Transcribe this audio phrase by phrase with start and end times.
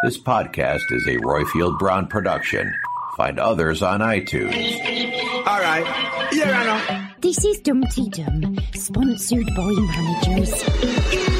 [0.00, 2.72] This podcast is a Roifield Brown production.
[3.16, 4.54] Find others on iTunes.
[5.44, 6.28] All right.
[6.32, 7.08] Here I know.
[7.20, 11.37] This is Dumpty Dum, sponsored by managers.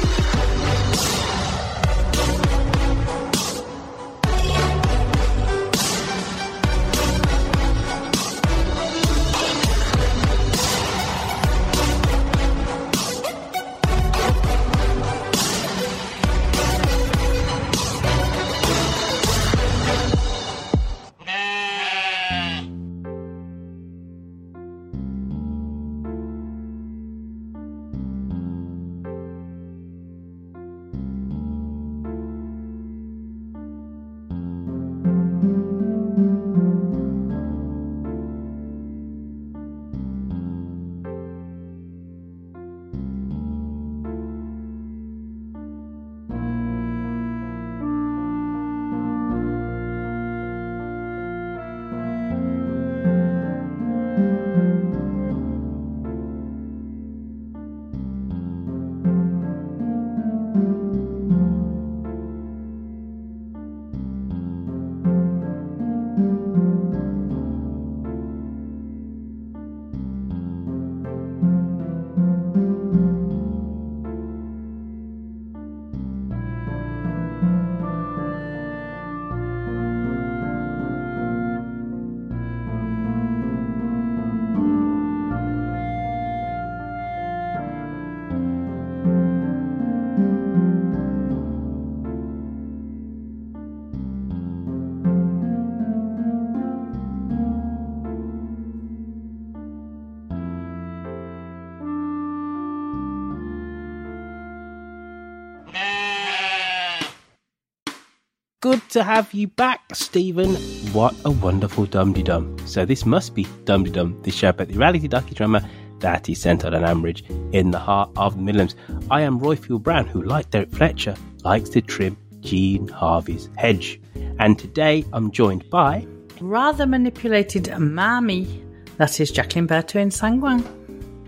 [108.69, 110.53] Good to have you back, Stephen.
[110.93, 112.55] What a wonderful dum de dum.
[112.67, 115.67] So, this must be Dum de Dum, the show about the reality docudrama
[116.01, 118.75] that is centered on Ambridge in the heart of the Midlands.
[119.09, 123.99] I am Roifield Brown, who, like Derek Fletcher, likes to trim Jean Harvey's hedge.
[124.37, 126.05] And today I'm joined by.
[126.39, 128.63] Rather manipulated Mammy,
[128.97, 130.63] that is Jacqueline Berto in Sangwang.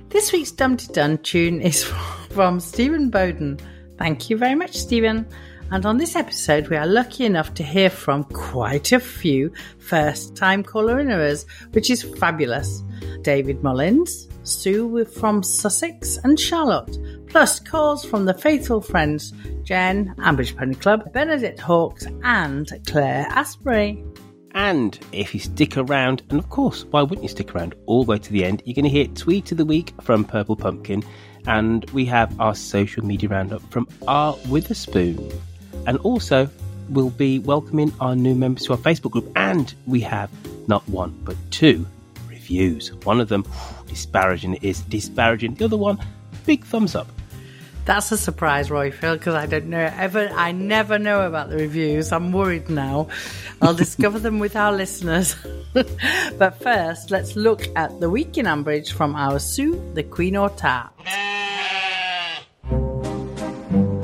[0.10, 1.84] This week's Dum de Dum tune is
[2.30, 3.58] from Stephen Bowden.
[3.98, 5.26] Thank you very much, Stephen.
[5.72, 10.36] And on this episode, we are lucky enough to hear from quite a few first
[10.36, 12.84] time caller inners, which is fabulous.
[13.22, 19.32] David Mullins, Sue from Sussex, and Charlotte, plus calls from the faithful friends
[19.64, 24.04] Jen, Ambridge Pony Club, Bernadette Hawks, and Claire Asprey.
[24.54, 28.10] And if you stick around, and of course, why wouldn't you stick around all the
[28.10, 28.62] way to the end?
[28.66, 31.02] You're going to hear Tweet of the Week from Purple Pumpkin,
[31.48, 35.32] and we have our social media roundup from R Witherspoon
[35.88, 36.50] and also
[36.90, 39.32] we'll be welcoming our new members to our Facebook group.
[39.36, 40.30] And we have
[40.68, 41.86] not one but two
[42.28, 42.94] reviews.
[43.06, 43.46] One of them
[43.88, 45.56] disparaging is disparaging.
[45.56, 46.00] The other one,
[46.46, 47.08] big thumbs up.
[47.86, 50.30] That's a surprise, Roy Roifield, because I don't know ever.
[50.36, 52.12] I never know about the reviews.
[52.12, 53.08] I'm worried now.
[53.60, 55.36] I'll discover them with our listeners.
[55.74, 60.50] but first, let's look at the week in Ambridge from our Sue, the Queen or
[60.52, 60.92] Tart.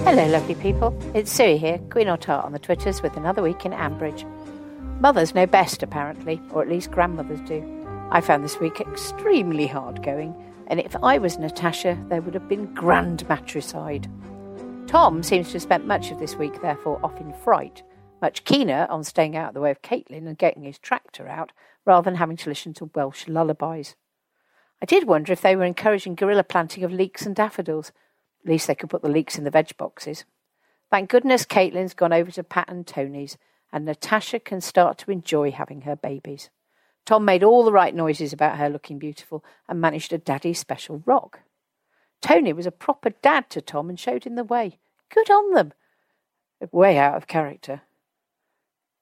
[0.08, 0.98] Hello, lovely people.
[1.14, 4.24] It's Sue here, Queen or Tart on the Twitters with another week in Ambridge.
[5.02, 7.62] Mothers know best, apparently, or at least grandmothers do.
[8.10, 10.34] I found this week extremely hard going,
[10.68, 14.10] and if I was Natasha, there would have been grand matricide.
[14.88, 17.84] Tom seems to have spent much of this week, therefore, off in fright,
[18.22, 21.52] much keener on staying out of the way of Caitlin and getting his tractor out,
[21.86, 23.98] rather than having to listen to Welsh lullabies.
[24.82, 27.92] I did wonder if they were encouraging guerrilla planting of leeks and daffodils,
[28.48, 30.24] At least they could put the leeks in the veg boxes.
[30.90, 33.38] Thank goodness Caitlin's gone over to Pat and Tony's,
[33.74, 36.50] and Natasha can start to enjoy having her babies.
[37.06, 41.04] Tom made all the right noises about her looking beautiful and managed a daddy special
[41.06, 41.42] rock.
[42.22, 44.80] Tony was a proper dad to Tom and showed him the way.
[45.14, 45.74] Good on them.
[46.72, 47.82] Way out of character.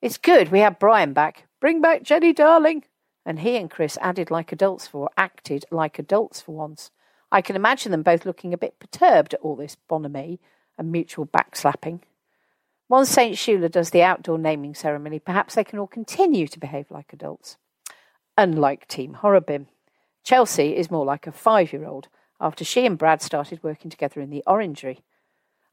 [0.02, 1.46] It's good we have Brian back.
[1.62, 2.86] Bring back Jenny, darling.
[3.24, 6.90] And he and Chris added like adults for acted like adults for once.
[7.36, 10.40] I can imagine them both looking a bit perturbed at all this bonhomie
[10.78, 12.00] and mutual backslapping.
[12.88, 13.36] Once St.
[13.36, 17.58] Shula does the outdoor naming ceremony, perhaps they can all continue to behave like adults.
[18.38, 19.68] Unlike Team Horrobin.
[20.24, 22.08] Chelsea is more like a five year old
[22.40, 25.04] after she and Brad started working together in the orangery.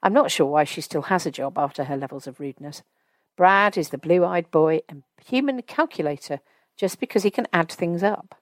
[0.02, 2.82] I'm not sure why she still has a job after her levels of rudeness.
[3.36, 6.40] Brad is the blue eyed boy and human calculator
[6.76, 8.41] just because he can add things up.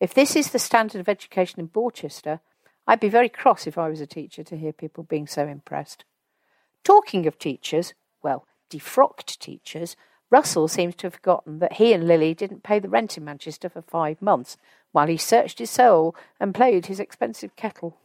[0.00, 2.40] If this is the standard of education in Borchester,
[2.86, 6.04] I'd be very cross if I was a teacher to hear people being so impressed.
[6.82, 7.92] Talking of teachers,
[8.22, 9.96] well, defrocked teachers,
[10.30, 13.68] Russell seems to have forgotten that he and Lily didn't pay the rent in Manchester
[13.68, 14.56] for five months
[14.92, 17.96] while he searched his soul and played his expensive kettle.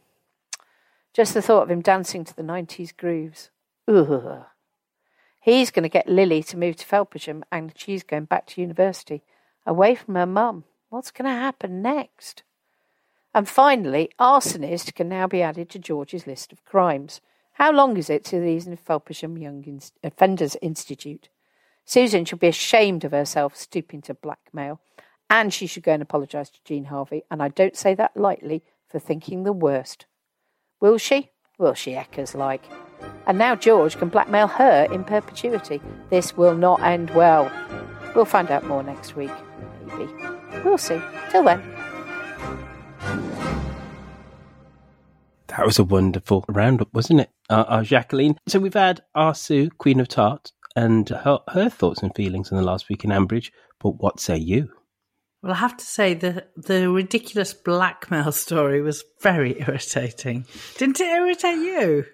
[1.14, 3.50] Just the thought of him dancing to the 90s grooves.
[3.88, 4.44] Ugh.
[5.40, 9.22] He's going to get Lily to move to Felpersham and she's going back to university,
[9.64, 10.64] away from her mum.
[10.88, 12.42] What's going to happen next?
[13.34, 17.20] And finally, arsonist can now be added to George's list of crimes.
[17.54, 21.28] How long is it to these in Felpersham Young Offenders uh, Institute?
[21.84, 24.80] Susan should be ashamed of herself stooping to blackmail,
[25.28, 28.62] and she should go and apologise to Jean Harvey, and I don't say that lightly
[28.88, 30.06] for thinking the worst.
[30.80, 31.30] Will she?
[31.58, 32.64] Will she echoes like.
[33.26, 35.80] And now George can blackmail her in perpetuity.
[36.10, 37.50] This will not end well.
[38.14, 39.32] We'll find out more next week,
[39.86, 40.35] maybe.
[40.66, 41.00] We'll see.
[41.30, 41.62] Till then.
[45.46, 48.36] That was a wonderful roundup, wasn't it, uh, uh, Jacqueline?
[48.48, 52.56] So we've had our Sue, Queen of Tart, and her, her thoughts and feelings in
[52.56, 53.52] the last week in Ambridge.
[53.78, 54.68] But what say you?
[55.40, 60.46] Well, I have to say the the ridiculous blackmail story was very irritating.
[60.78, 62.06] Didn't it irritate you?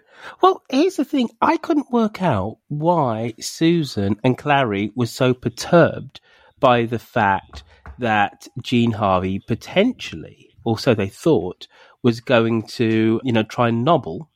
[0.42, 1.30] Well, here's the thing.
[1.40, 6.20] I couldn't work out why Susan and Clarrie were so perturbed
[6.60, 7.64] by the fact
[7.98, 11.66] that Jean Harvey potentially, or so they thought,
[12.02, 14.28] was going to, you know, try and nobble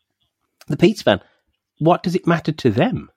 [0.69, 1.21] the pizza van.
[1.79, 3.11] What does it matter to them?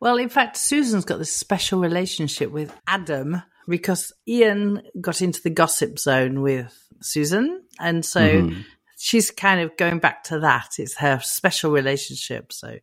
[0.00, 5.50] Well, in fact, Susan's got this special relationship with Adam because Ian got into the
[5.50, 7.62] gossip zone with Susan.
[7.78, 8.60] And so mm-hmm.
[8.98, 10.76] she's kind of going back to that.
[10.78, 12.52] It's her special relationship.
[12.52, 12.80] So there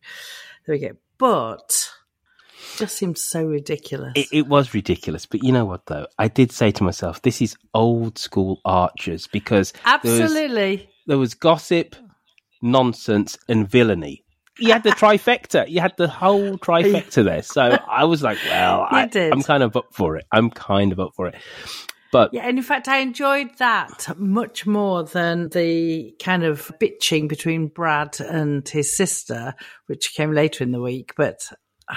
[0.68, 0.92] we go.
[1.18, 1.90] But
[2.78, 4.12] just seems so ridiculous.
[4.16, 6.06] It, it, was ridiculous, but you know what though?
[6.18, 11.18] I did say to myself, this is old school Archers because absolutely there was, there
[11.18, 11.96] was gossip,
[12.62, 14.24] nonsense, and villainy
[14.58, 15.68] you had the trifecta.
[15.68, 17.42] You had the whole trifecta there.
[17.42, 20.26] So I was like, well, I, am kind of up for it.
[20.32, 21.36] I'm kind of up for it.
[22.10, 27.28] But yeah, and in fact, I enjoyed that much more than the kind of bitching
[27.28, 29.54] between Brad and his sister,
[29.86, 31.12] which came later in the week.
[31.16, 31.52] But
[31.86, 31.96] uh,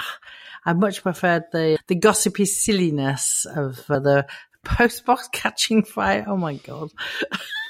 [0.64, 4.26] I much preferred the the gossipy silliness of uh, the
[4.64, 6.24] post box catching fire.
[6.26, 6.90] Oh my god.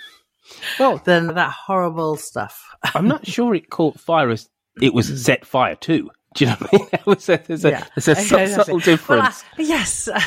[0.78, 2.74] well, than that horrible stuff.
[2.94, 4.48] I'm not sure it caught fire as
[4.80, 6.10] it was set fire too.
[6.34, 6.88] Do you know what I mean?
[7.04, 7.84] there's a, there's a, yeah.
[7.94, 9.44] there's a okay, subtle difference.
[9.58, 10.18] Well, uh, yes, uh,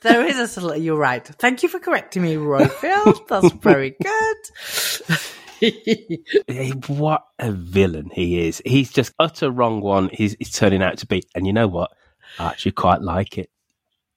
[0.00, 0.74] there is a subtle.
[0.76, 1.22] You're right.
[1.26, 3.28] Thank you for correcting me, Roifield.
[3.28, 4.36] That's very good.
[6.88, 8.62] what a villain he is.
[8.64, 10.08] He's just utter wrong one.
[10.10, 11.22] He's, he's turning out to be.
[11.34, 11.90] And you know what?
[12.38, 13.50] I actually quite like it.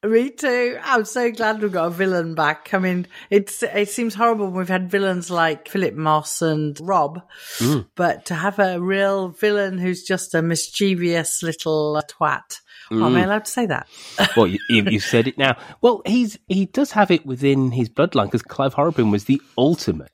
[0.06, 0.78] Me too.
[0.84, 2.74] I'm so glad we've got a villain back.
[2.74, 7.22] I mean, it's it seems horrible when we've had villains like Philip Moss and Rob,
[7.58, 7.88] mm.
[7.96, 12.60] but to have a real villain who's just a mischievous little twat.
[12.92, 13.04] Mm.
[13.04, 13.26] Am I mm.
[13.26, 13.88] allowed to say that?
[14.38, 15.58] well, you, you said it now.
[15.82, 20.12] Well, he's he does have it within his bloodline because Clive Horrobin was the ultimate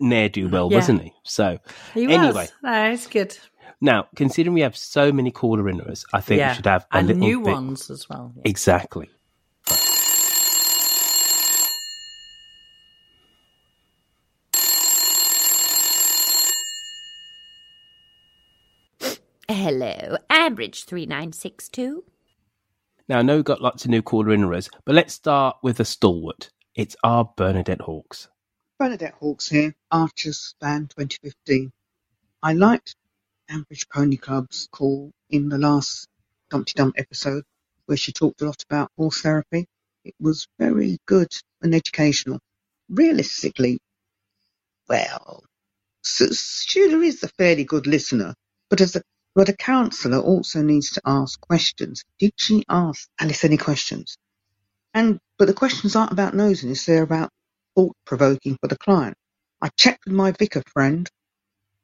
[0.00, 0.78] ne'er do well, yeah.
[0.78, 1.12] wasn't he?
[1.24, 1.58] So
[1.92, 2.52] he anyway, was.
[2.62, 3.36] no, it's good.
[3.84, 6.52] Now, considering we have so many caller inners, I think yeah.
[6.52, 7.52] we should have a and little new bit...
[7.52, 8.32] ones as well.
[8.34, 8.42] Yeah.
[8.46, 9.10] Exactly.
[19.50, 22.04] Hello, Ambridge 3962.
[23.06, 25.84] Now, I know we've got lots of new caller inners, but let's start with a
[25.84, 26.48] stalwart.
[26.74, 28.28] It's our Bernadette Hawks.
[28.78, 31.70] Bernadette Hawks here, Archers Fan 2015.
[32.42, 32.96] I liked
[33.50, 36.08] Ambridge Pony Club's call in the last
[36.50, 37.44] Dumpty Dump episode,
[37.86, 39.66] where she talked a lot about horse therapy.
[40.04, 41.32] It was very good
[41.62, 42.40] and educational.
[42.88, 43.78] Realistically,
[44.88, 45.44] well,
[46.04, 48.34] Sheila is a fairly good listener,
[48.70, 49.02] but as a
[49.34, 52.04] but a counsellor also needs to ask questions.
[52.20, 54.16] Did she ask Alice any questions?
[54.94, 57.30] And but the questions aren't about nosiness; they're about
[57.76, 59.16] thought provoking for the client.
[59.62, 61.08] I checked with my vicar friend,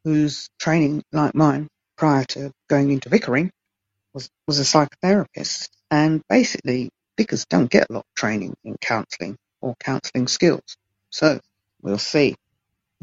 [0.04, 3.50] whose training, like mine, prior to going into vicaring,
[4.14, 9.36] was was a psychotherapist, and basically vicars don't get a lot of training in counselling
[9.60, 10.76] or counselling skills.
[11.10, 11.40] So
[11.82, 12.36] we'll see.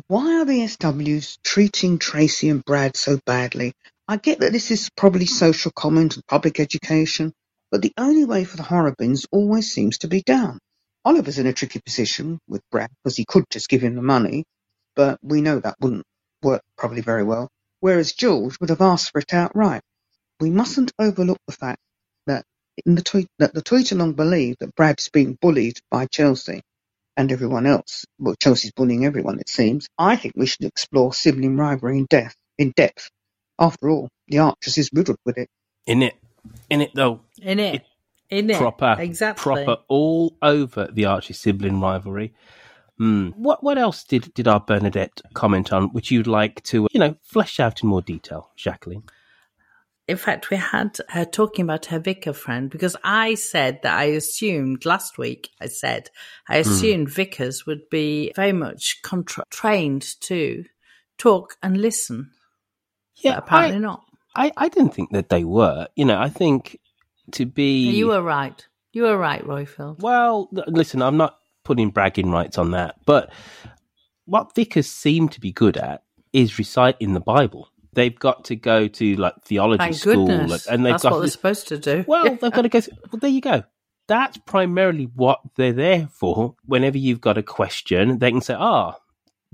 [0.08, 3.74] Why are the SWs treating Tracy and Brad so badly?
[4.08, 7.34] I get that this is probably social comment and public education,
[7.72, 10.60] but the only way for the Horrobins always seems to be down.
[11.06, 14.46] Oliver's in a tricky position with Brad because he could just give him the money,
[14.96, 16.06] but we know that wouldn't
[16.42, 17.50] work probably very well.
[17.80, 19.82] Whereas George would have asked for it outright.
[20.40, 21.80] We mustn't overlook the fact
[22.28, 22.46] that
[22.86, 26.62] in the tweet that the tweet along believe that Brad is being bullied by Chelsea
[27.18, 28.06] and everyone else.
[28.20, 29.88] Well, Chelsea's bullying everyone, it seems.
[29.98, 32.36] I think we should explore sibling rivalry in depth.
[32.58, 33.10] In depth.
[33.60, 35.50] After all, the Archers is riddled with it.
[35.88, 36.14] In it,
[36.70, 37.84] in it though, In it.
[38.30, 38.58] In it.
[38.58, 39.66] proper, Exactly.
[39.66, 42.34] proper, all over the Archie sibling rivalry.
[42.98, 43.30] Hmm.
[43.36, 47.16] What what else did did our Bernadette comment on, which you'd like to you know
[47.22, 49.04] flesh out in more detail, Jacqueline?
[50.08, 54.06] In fact, we had her talking about her vicar friend because I said that I
[54.06, 56.10] assumed last week, I said,
[56.48, 56.70] I Hmm.
[56.70, 60.64] assumed vicars would be very much contra- trained to
[61.18, 62.32] talk and listen.
[63.18, 64.04] Yeah, but apparently I, not.
[64.36, 65.88] I I didn't think that they were.
[65.96, 66.80] You know, I think
[67.34, 68.66] to be You were right.
[68.94, 70.00] You were right, Roifield.
[70.00, 71.38] Well, listen, I'm not
[71.68, 73.30] putting bragging rights on that, but
[74.26, 77.70] what vicars seem to be good at is reciting the Bible.
[77.94, 81.30] They've got to go to like theology Thank school, and they've That's got what they're
[81.30, 82.06] supposed to do.
[82.08, 82.80] well, they've got to go.
[82.80, 83.64] Through, well, there you go.
[84.08, 86.56] That's primarily what they're there for.
[86.66, 88.96] Whenever you've got a question, they can say, "Ah,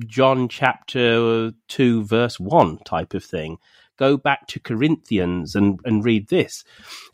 [0.05, 3.57] John chapter two, verse one," type of thing.
[3.97, 6.63] Go back to Corinthians and and read this,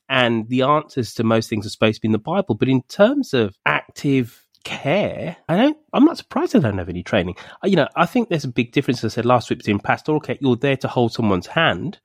[0.08, 2.56] and the answers to most things are supposed to be in the Bible.
[2.56, 5.78] But in terms of active care, I don't.
[5.94, 7.36] I'm not surprised they don't have any training.
[7.63, 9.04] Uh, You know, I think there's a big difference.
[9.04, 12.00] As I said last week between pastoral care, you're there to hold someone's hand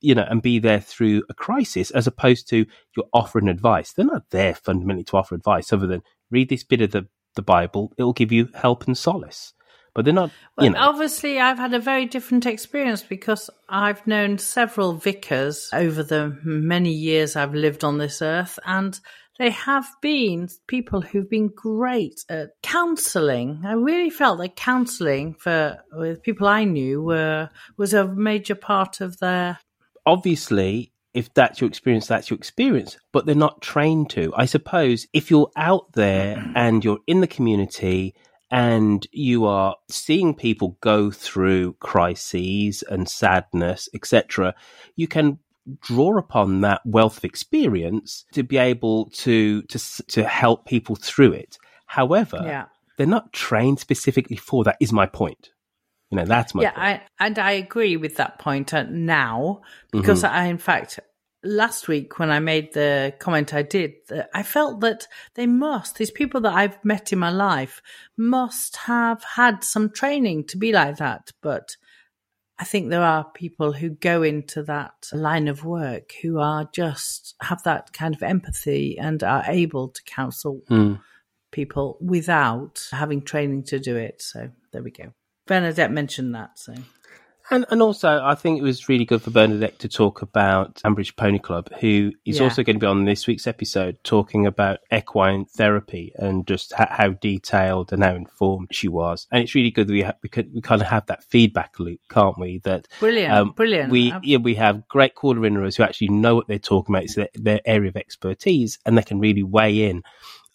[0.00, 2.64] you know, and be there through a crisis as opposed to
[2.96, 3.92] you're offering advice.
[3.92, 7.42] They're not there fundamentally to offer advice other than read this bit of the, the
[7.42, 7.92] Bible.
[7.98, 9.52] It'll give you help and solace.
[9.92, 10.78] But they're not, Well, you know.
[10.78, 16.92] obviously, I've had a very different experience because I've known several vicars over the many
[16.92, 18.98] years I've lived on this earth, and
[19.40, 23.62] they have been people who've been great at counselling.
[23.64, 29.00] I really felt that counselling for with people I knew were was a major part
[29.00, 29.58] of their.
[30.04, 34.30] obviously, if that's your experience, that's your experience, but they're not trained to.
[34.36, 38.14] I suppose if you're out there and you're in the community
[38.50, 44.54] and you are seeing people go through crises and sadness, etc.,
[44.96, 45.38] you can
[45.80, 51.32] draw upon that wealth of experience to be able to to to help people through
[51.32, 51.58] it.
[51.86, 52.66] However, Yeah.
[52.96, 54.76] they're not trained specifically for that.
[54.80, 55.50] Is my point.
[56.10, 57.02] You know, that's my yeah, point.
[57.20, 59.60] I, and I agree with that point uh, now
[59.92, 60.98] because I, in fact,
[61.44, 65.96] last week when I made the comment I did, uh, I felt that they must,
[65.96, 67.80] these people that I've met in my life,
[68.16, 71.30] must have had some training to be like that.
[71.40, 71.76] But
[72.60, 77.34] I think there are people who go into that line of work who are just
[77.40, 80.94] have that kind of empathy and are able to counsel Hmm.
[81.52, 84.20] people without having training to do it.
[84.20, 85.14] So there we go.
[85.46, 86.58] Bernadette mentioned that.
[86.58, 86.74] So
[87.52, 91.16] And and also, I think it was really good for Bernadette to talk about Ambridge
[91.16, 92.44] Pony Club, who is Yeah.
[92.44, 96.86] also going to be on this week's episode, talking about equine therapy and just ha-
[96.90, 99.26] how detailed and how informed she was.
[99.32, 101.80] And it's really good that we ha- we, could, we kind of have that feedback
[101.80, 102.60] loop, can't we?
[102.64, 103.84] That Brilliant, brilliant.
[103.86, 106.94] Um, We I've- yeah, we have great caller inners who actually know what they're talking
[106.94, 107.04] about.
[107.04, 110.02] It's their, their area of expertise, and they can really weigh in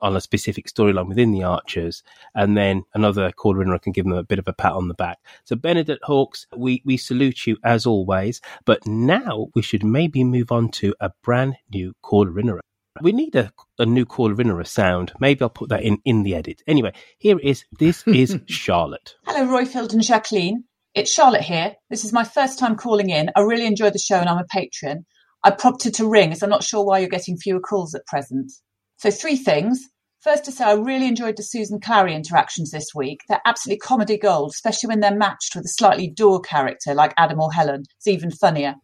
[0.01, 4.13] on a specific storyline within the Archers, and then another caller inner can give them
[4.13, 5.19] a bit of a pat on the back.
[5.43, 8.41] So Bernadette Hawks, we we salute you as always.
[8.65, 12.61] But now we should maybe move on to a brand new caller inner.
[13.01, 15.11] We need a, a new caller inner sound.
[15.19, 16.61] Maybe I'll put that in in the edit.
[16.67, 17.65] Anyway, here it is.
[17.77, 19.15] This is Charlotte.
[19.25, 20.63] Hello, Roifield and Jacqueline.
[20.93, 21.75] It's Charlotte here.
[21.89, 23.29] This is my first time calling in.
[23.35, 25.05] I really enjoy the show and I'm a patron.
[25.43, 28.51] I prompted to ring as I'm not sure why you're getting fewer calls at present.
[28.97, 29.87] So, three things.
[30.21, 33.19] First, to say I really enjoyed the Susan Clarrie interactions this week.
[33.29, 37.39] They're absolutely comedy gold, especially when they're matched with a slightly dour character like Adam
[37.39, 37.83] or Helen.
[37.97, 38.75] It's even funnier.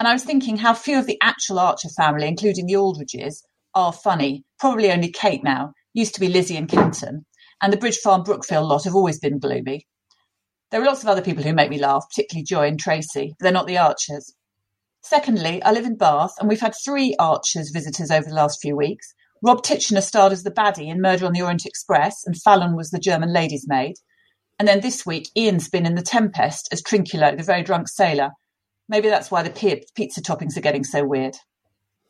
[0.00, 3.92] And I was thinking how few of the actual Archer family, including the Aldridges, are
[3.92, 4.44] funny.
[4.58, 5.72] Probably only Kate now.
[5.92, 7.24] Used to be Lizzie and Kenton.
[7.62, 9.86] And the Bridge Farm Brookfield lot have always been gloomy.
[10.70, 13.44] There are lots of other people who make me laugh, particularly Joy and Tracy, but
[13.44, 14.34] they're not the Archers.
[15.02, 18.76] Secondly, I live in Bath and we've had three Archers visitors over the last few
[18.76, 19.14] weeks.
[19.44, 22.88] Rob Titchener starred as the baddie in Murder on the Orient Express and Fallon was
[22.88, 23.96] the German lady's maid.
[24.58, 28.30] And then this week, Ian's been in The Tempest as Trinculo, the very drunk sailor.
[28.88, 29.50] Maybe that's why the
[29.94, 31.36] pizza toppings are getting so weird.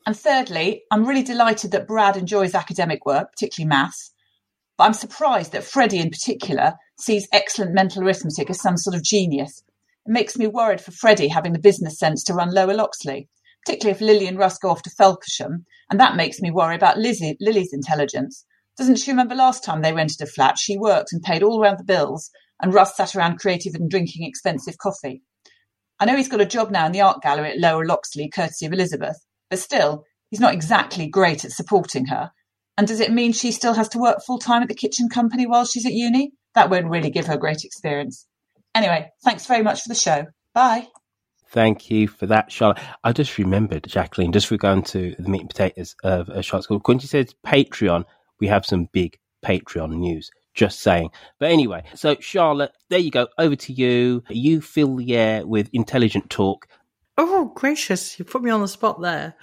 [0.06, 4.12] And thirdly, I'm really delighted that Brad enjoys academic work, particularly maths.
[4.78, 9.02] But I'm surprised that Freddie in particular sees excellent mental arithmetic as some sort of
[9.02, 9.64] genius.
[10.06, 13.28] It makes me worried for Freddie having the business sense to run Lower Loxley,
[13.64, 15.64] particularly if Lily and Russ go off to Felpersham.
[15.90, 18.44] And that makes me worry about Lizzie, Lily's intelligence.
[18.76, 20.58] Doesn't she remember last time they rented a flat?
[20.58, 22.30] She worked and paid all around the bills,
[22.60, 25.22] and Russ sat around creative and drinking expensive coffee.
[26.00, 28.66] I know he's got a job now in the art gallery at Lower Loxley, courtesy
[28.66, 29.16] of Elizabeth,
[29.48, 32.30] but still, he's not exactly great at supporting her.
[32.76, 35.46] And does it mean she still has to work full time at the kitchen company
[35.46, 36.32] while she's at uni?
[36.54, 38.26] That won't really give her great experience.
[38.74, 40.26] Anyway, thanks very much for the show.
[40.52, 40.88] Bye.
[41.54, 42.80] Thank you for that, Charlotte.
[43.04, 46.80] I just remembered, Jacqueline, just going to the meat and potatoes of uh, Charlotte's School.
[46.80, 48.06] Quincy says Patreon,
[48.40, 50.32] we have some big Patreon news.
[50.54, 51.10] Just saying.
[51.38, 53.28] But anyway, so Charlotte, there you go.
[53.38, 54.24] Over to you.
[54.28, 56.66] You fill the air with intelligent talk.
[57.16, 58.18] Oh, gracious.
[58.18, 59.36] You put me on the spot there.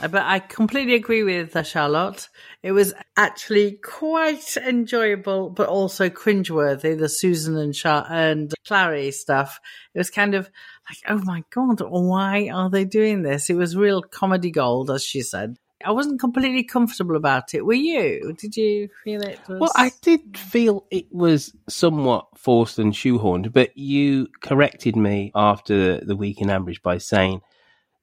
[0.00, 2.28] Uh, but I completely agree with uh, Charlotte.
[2.62, 6.98] It was actually quite enjoyable, but also cringeworthy.
[6.98, 9.58] The Susan and Char- and Clarrie stuff.
[9.94, 10.50] It was kind of
[10.88, 13.50] like, oh my god, why are they doing this?
[13.50, 15.56] It was real comedy gold, as she said.
[15.84, 17.66] I wasn't completely comfortable about it.
[17.66, 18.34] Were you?
[18.38, 19.38] Did you feel it?
[19.46, 19.60] Was...
[19.60, 26.00] Well, I did feel it was somewhat forced and shoehorned, but you corrected me after
[26.00, 27.42] the week in Ambridge by saying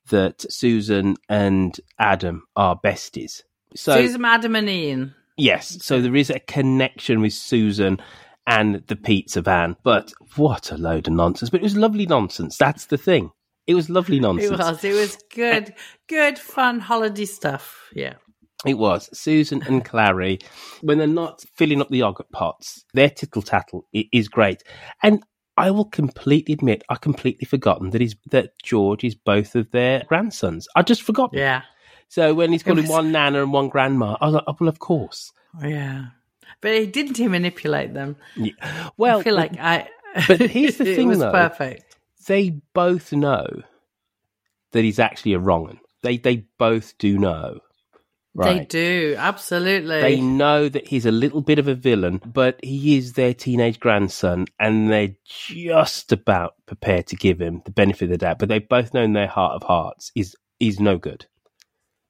[0.10, 3.42] that Susan and Adam are besties.
[3.76, 5.16] So Susan, Adam, and Ian.
[5.36, 8.00] Yes, so there is a connection with Susan
[8.46, 11.50] and the pizza van, but what a load of nonsense!
[11.50, 12.58] But it was lovely nonsense.
[12.58, 13.32] That's the thing.
[13.66, 14.52] It was lovely nonsense.
[14.52, 14.84] It was.
[14.84, 15.74] It was good,
[16.10, 17.90] good, fun holiday stuff.
[17.94, 18.16] Yeah.
[18.66, 19.10] It was.
[19.18, 20.42] Susan and Clarrie,
[20.82, 24.64] when they're not filling up the yogurt pots, their tittle tattle is great.
[25.02, 25.22] And
[25.58, 30.04] I will completely admit, I completely forgotten that he's that George is both of their
[30.08, 30.68] grandsons.
[30.76, 31.32] I just forgot.
[31.34, 31.64] Yeah.
[32.08, 32.92] So when he's calling was...
[32.92, 35.32] one nana and one grandma, I was like, oh, well, of course.
[35.62, 36.06] Yeah.
[36.62, 38.16] But he didn't he manipulate them?
[38.36, 38.90] Yeah.
[38.98, 39.90] Well, I feel like I.
[40.28, 41.32] But here's the thing, it was though.
[41.32, 41.94] Perfect
[42.28, 43.48] they both know
[44.72, 47.60] that he's actually a wrong They they both do know.
[48.36, 48.58] Right?
[48.58, 50.02] They do, absolutely.
[50.02, 53.80] They know that he's a little bit of a villain, but he is their teenage
[53.80, 58.40] grandson, and they're just about prepared to give him the benefit of the doubt.
[58.40, 61.28] But they both know in their heart of hearts is he's no good.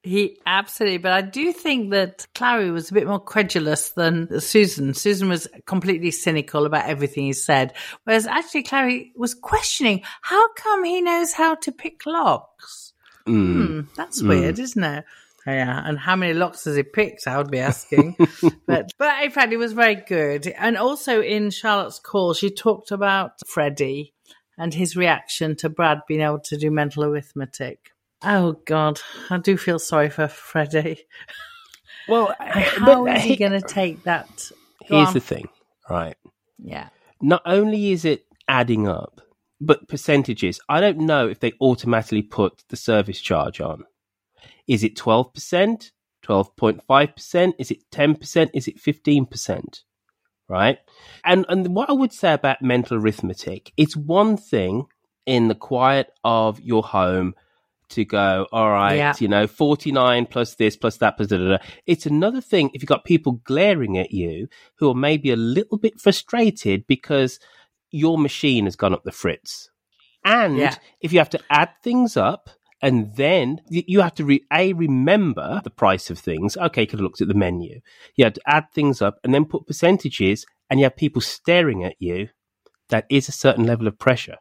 [0.04, 4.92] He absolutely, but I do think that Clarrie was a bit more credulous than Susan.
[4.92, 7.72] Susan was completely cynical about everything he said,
[8.04, 12.92] whereas actually Clarrie was questioning how come he knows how to pick locks.
[13.26, 13.66] Mm.
[13.66, 14.28] Hmm, that's mm.
[14.28, 15.06] weird, isn't it?
[15.46, 17.26] Yeah, and how many locks has he picked?
[17.26, 18.16] I would be asking.
[18.66, 20.46] but but in fact, it was very good.
[20.48, 24.12] And also in Charlotte's call, she talked about Freddie
[24.58, 27.93] and his reaction to Brad being able to do mental arithmetic.
[28.24, 31.04] Oh God, I do feel sorry for Freddie.
[32.08, 34.50] Well, how is he going to take that?
[34.88, 35.14] Go here's on.
[35.14, 35.48] the thing,
[35.88, 36.16] right?
[36.58, 36.88] Yeah.
[37.20, 39.20] Not only is it adding up,
[39.60, 40.60] but percentages.
[40.68, 43.84] I don't know if they automatically put the service charge on.
[44.66, 45.92] Is it twelve percent?
[46.22, 47.56] Twelve point five percent?
[47.58, 48.50] Is it ten percent?
[48.54, 49.82] Is it fifteen percent?
[50.48, 50.78] Right?
[51.24, 54.86] And and what I would say about mental arithmetic, it's one thing
[55.26, 57.34] in the quiet of your home
[57.94, 59.14] to go, all right, yeah.
[59.18, 61.64] you know, 49 plus this, plus that, plus da, da, da.
[61.86, 65.78] It's another thing if you've got people glaring at you who are maybe a little
[65.78, 67.40] bit frustrated because
[67.90, 69.70] your machine has gone up the fritz.
[70.24, 70.76] And yeah.
[71.00, 72.50] if you have to add things up,
[72.82, 76.54] and then you have to re- a remember the price of things.
[76.54, 77.80] Okay, you could have looked at the menu.
[78.14, 81.82] You have to add things up and then put percentages, and you have people staring
[81.82, 82.28] at you.
[82.90, 84.36] That is a certain level of pressure.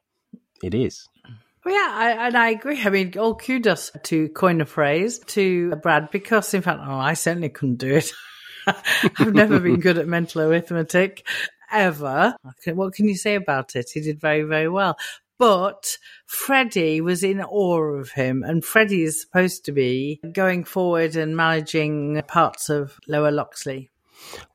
[0.61, 1.07] It is.
[1.63, 2.81] Well, yeah, I, and I agree.
[2.83, 7.13] I mean, all kudos to coin a phrase to Brad because, in fact, oh, I
[7.13, 8.11] certainly couldn't do it.
[8.67, 11.25] I've never been good at mental arithmetic
[11.71, 12.35] ever.
[12.67, 13.91] What can you say about it?
[13.93, 14.97] He did very, very well.
[15.37, 21.15] But Freddie was in awe of him, and Freddie is supposed to be going forward
[21.15, 23.89] and managing parts of Lower Loxley.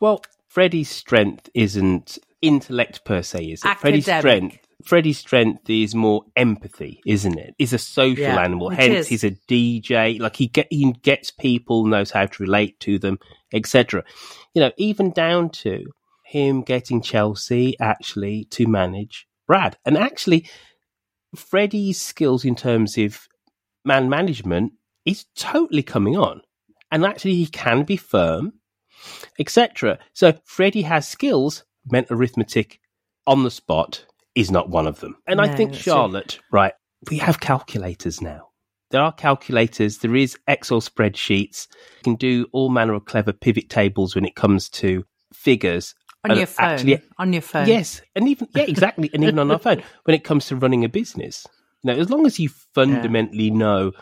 [0.01, 3.67] Well, Freddie's strength isn't intellect per se, is it?
[3.67, 4.05] Academic.
[4.05, 7.55] Freddie's strength Freddie's strength is more empathy, isn't it?
[7.59, 8.71] He's a social yeah, animal.
[8.71, 9.09] Hence, is.
[9.09, 10.21] he's a DJ.
[10.21, 13.19] Like he get he gets people, knows how to relate to them,
[13.53, 14.05] etc.
[14.55, 15.85] You know, even down to
[16.25, 19.77] him getting Chelsea actually to manage Brad.
[19.85, 20.49] And actually,
[21.35, 23.27] Freddie's skills in terms of
[23.85, 26.43] man management is totally coming on.
[26.93, 28.53] And actually, he can be firm,
[29.41, 29.99] etc.
[30.13, 32.79] So Freddie has skills, mental arithmetic
[33.27, 34.05] on the spot
[34.39, 35.17] is not one of them.
[35.27, 36.73] And I think Charlotte, right,
[37.11, 38.49] we have calculators now.
[38.91, 41.67] There are calculators, there is Excel spreadsheets.
[41.99, 45.95] You can do all manner of clever pivot tables when it comes to figures.
[46.25, 46.67] On your phone.
[46.67, 47.67] actually- on your phone.
[47.67, 50.85] Yes, and even yeah, exactly, and even on our phone when it comes to running
[50.85, 51.47] a business.
[51.85, 53.93] Now, as long as you fundamentally know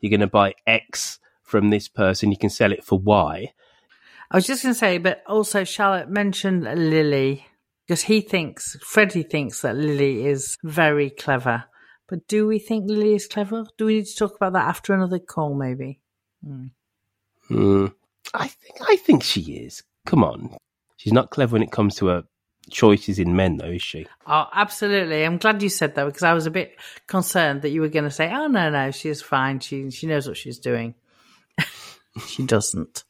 [0.00, 3.52] you're going to buy X from this person, you can sell it for Y.
[4.30, 7.46] I was just going to say, but also Charlotte mentioned Lily
[7.88, 11.64] because he thinks, Freddie thinks that Lily is very clever.
[12.06, 13.64] But do we think Lily is clever?
[13.78, 15.98] Do we need to talk about that after another call, maybe?
[17.48, 17.86] Hmm.
[18.34, 19.82] I think I think she is.
[20.04, 20.54] Come on,
[20.98, 22.24] she's not clever when it comes to her
[22.70, 24.06] choices in men, though, is she?
[24.26, 25.24] Oh, absolutely.
[25.24, 28.04] I'm glad you said that because I was a bit concerned that you were going
[28.04, 29.60] to say, oh, no, no, she's fine.
[29.60, 30.94] She, she knows what she's doing.
[32.26, 33.04] she doesn't.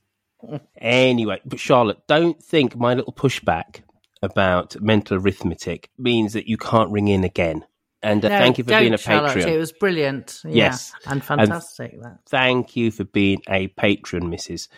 [0.81, 3.81] Anyway, but Charlotte, don't think my little pushback
[4.23, 7.65] about mental arithmetic means that you can't ring in again.
[8.03, 9.37] And uh, No, thank you for being a Charlotte.
[9.37, 9.47] Patreon.
[9.49, 10.41] It was brilliant.
[10.45, 10.93] Yeah, Yes.
[11.07, 12.01] And fantastic.
[12.03, 12.19] that.
[12.29, 14.69] Thank you for being a patron, Mrs.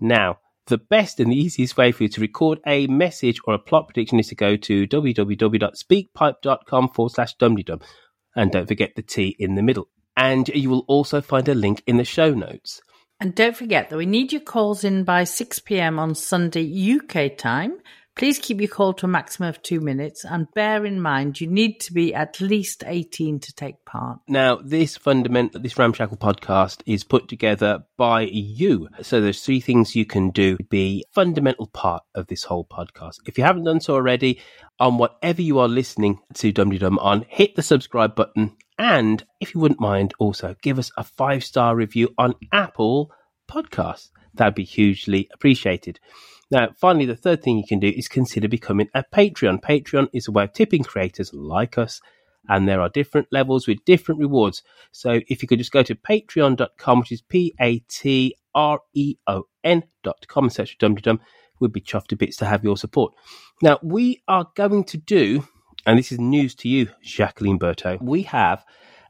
[0.00, 3.58] Now, the best and the easiest way for you to record a message or a
[3.58, 7.82] plot prediction is to go to www.speakpipe.com forward slash dumteedum.
[8.34, 9.88] And don't forget the T in the middle.
[10.16, 12.80] And you will also find a link in the show notes.
[13.20, 17.36] And don't forget that we need your calls in by 6 pm on Sunday UK
[17.38, 17.78] time.
[18.16, 21.46] Please keep your call to a maximum of two minutes and bear in mind you
[21.46, 24.20] need to be at least 18 to take part.
[24.26, 28.88] Now, this fundamental, this ramshackle podcast is put together by you.
[29.02, 33.18] So there's three things you can do to be fundamental part of this whole podcast.
[33.26, 34.40] If you haven't done so already,
[34.80, 38.56] on whatever you are listening to Dum on, hit the subscribe button.
[38.78, 43.10] And if you wouldn't mind, also give us a five star review on Apple
[43.46, 44.08] Podcasts.
[44.32, 46.00] That'd be hugely appreciated.
[46.50, 49.60] Now, finally, the third thing you can do is consider becoming a Patreon.
[49.60, 52.00] Patreon is a way of tipping creators like us,
[52.48, 54.62] and there are different levels with different rewards.
[54.92, 59.16] So if you could just go to patreon.com, which is P A T R E
[59.26, 61.20] O N dot com, and search Dum Dum,
[61.60, 63.12] we'd be chuffed to bits to have your support.
[63.60, 65.48] Now, we are going to do,
[65.84, 68.64] and this is news to you, Jacqueline Berto, we have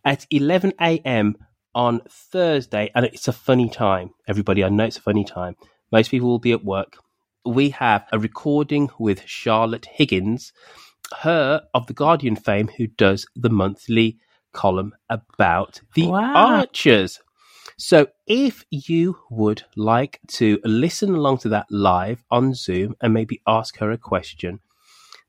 [0.06, 1.36] at 11 a.m.
[1.74, 4.10] on Thursday, and it's a funny time.
[4.26, 5.56] Everybody, I know it's a funny time.
[5.92, 6.96] Most people will be at work
[7.46, 10.52] we have a recording with Charlotte Higgins,
[11.18, 14.18] her of the Guardian fame, who does the monthly
[14.52, 16.34] column about the Wow.
[16.58, 17.20] Archers.
[17.78, 23.42] So if you would like to listen along to that live on Zoom and maybe
[23.46, 24.60] ask her a question,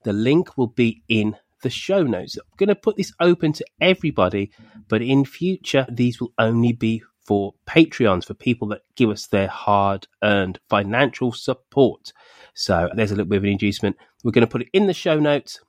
[0.03, 2.37] the link will be in the show notes.
[2.37, 4.51] I'm going to put this open to everybody,
[4.87, 9.47] but in future, these will only be for Patreons, for people that give us their
[9.47, 12.13] hard earned financial support.
[12.53, 13.97] So there's a little bit of an inducement.
[14.23, 15.59] We're going to put it in the show notes.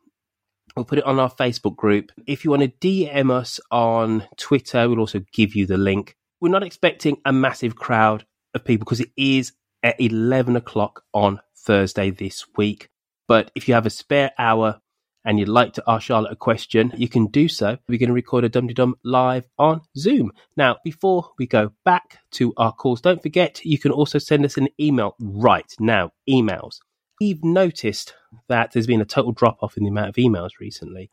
[0.76, 2.12] We'll put it on our Facebook group.
[2.26, 6.14] If you want to DM us on Twitter, we'll also give you the link.
[6.40, 11.40] We're not expecting a massive crowd of people because it is at 11 o'clock on
[11.56, 12.88] Thursday this week.
[13.26, 14.80] But if you have a spare hour
[15.28, 17.76] and you'd like to ask Charlotte a question, you can do so.
[17.86, 20.32] We're going to record a Dum Dum live on Zoom.
[20.56, 24.56] Now, before we go back to our calls, don't forget you can also send us
[24.56, 26.12] an email right now.
[26.26, 26.78] Emails.
[27.20, 28.14] We've noticed
[28.48, 31.10] that there's been a total drop off in the amount of emails recently.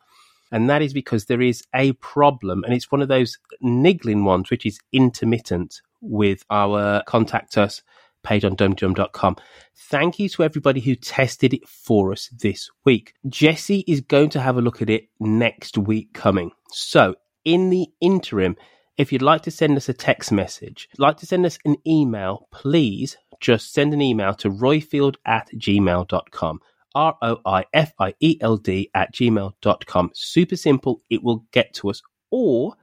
[0.50, 4.50] And that is because there is a problem, and it's one of those niggling ones,
[4.50, 7.82] which is intermittent with our contact us
[8.26, 9.38] page on dumdum.com.
[9.76, 13.14] Thank you to everybody who tested it for us this week.
[13.30, 16.52] Jesse is going to have a look at it next week coming.
[16.72, 18.58] So, in the interim,
[18.98, 22.48] if you'd like to send us a text message, like to send us an email,
[22.52, 26.60] please just send an email to royfield at gmail.com.
[26.96, 30.12] R O I F I E L D at gmail.com.
[30.14, 31.02] Super simple.
[31.10, 32.02] It will get to us.
[32.32, 32.76] Or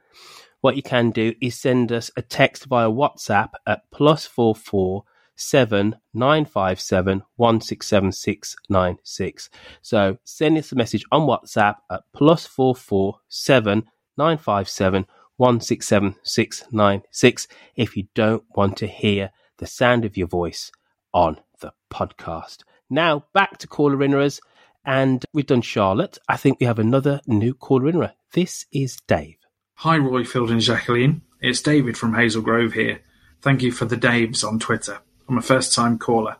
[0.61, 5.05] what you can do is send us a text via WhatsApp at plus four four
[5.37, 9.51] seven nine five seven one six seven six nine six.
[9.81, 13.85] So send us a message on WhatsApp at plus four four seven
[14.17, 19.31] nine five seven one six seven six nine six if you don't want to hear
[19.59, 20.71] the sound of your voice
[21.13, 22.59] on the podcast.
[22.91, 24.41] Now back to caller inners,
[24.85, 26.19] and we've done Charlotte.
[26.29, 28.13] I think we have another new caller inner.
[28.33, 29.37] This is Dave.
[29.77, 31.23] Hi, Roy Field and Jacqueline.
[31.41, 33.01] It's David from Hazel Grove here.
[33.41, 35.01] Thank you for the Daves on Twitter.
[35.33, 36.37] I'm a first time caller.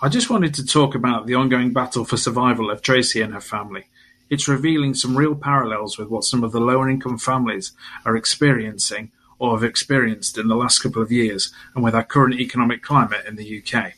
[0.00, 3.40] I just wanted to talk about the ongoing battle for survival of Tracy and her
[3.40, 3.86] family.
[4.28, 7.72] It's revealing some real parallels with what some of the lower income families
[8.04, 12.38] are experiencing or have experienced in the last couple of years and with our current
[12.38, 13.94] economic climate in the UK.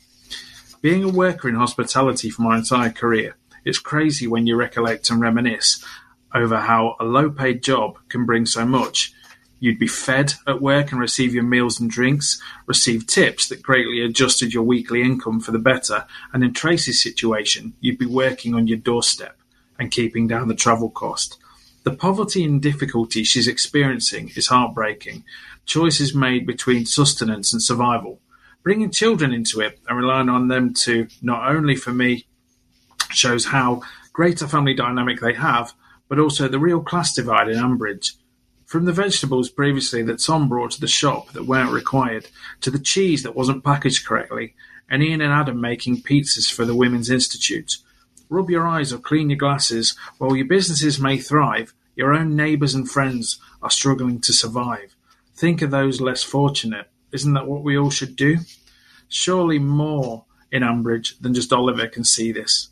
[0.80, 5.20] Being a worker in hospitality for my entire career, it's crazy when you recollect and
[5.20, 5.84] reminisce
[6.34, 9.12] over how a low paid job can bring so much.
[9.62, 14.00] You'd be fed at work and receive your meals and drinks, receive tips that greatly
[14.00, 18.66] adjusted your weekly income for the better, and in Tracy's situation, you'd be working on
[18.66, 19.38] your doorstep
[19.78, 21.38] and keeping down the travel cost.
[21.84, 25.22] The poverty and difficulty she's experiencing is heartbreaking.
[25.64, 28.18] Choices made between sustenance and survival.
[28.64, 32.26] Bringing children into it and relying on them to, not only for me,
[33.10, 35.72] shows how great a family dynamic they have,
[36.08, 38.14] but also the real class divide in Ambridge.
[38.72, 42.28] From the vegetables previously that Tom brought to the shop that weren't required,
[42.62, 44.54] to the cheese that wasn't packaged correctly,
[44.88, 47.76] and Ian and Adam making pizzas for the Women's Institute.
[48.30, 49.94] Rub your eyes or clean your glasses.
[50.16, 54.96] While your businesses may thrive, your own neighbours and friends are struggling to survive.
[55.34, 56.88] Think of those less fortunate.
[57.12, 58.38] Isn't that what we all should do?
[59.06, 62.70] Surely more in Ambridge than just Oliver can see this.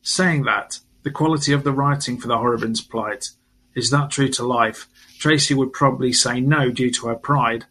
[0.00, 3.32] Saying that, the quality of the writing for the Horrobins plight
[3.76, 4.88] is that true to life?
[5.18, 7.64] Tracy would probably say no due to her pride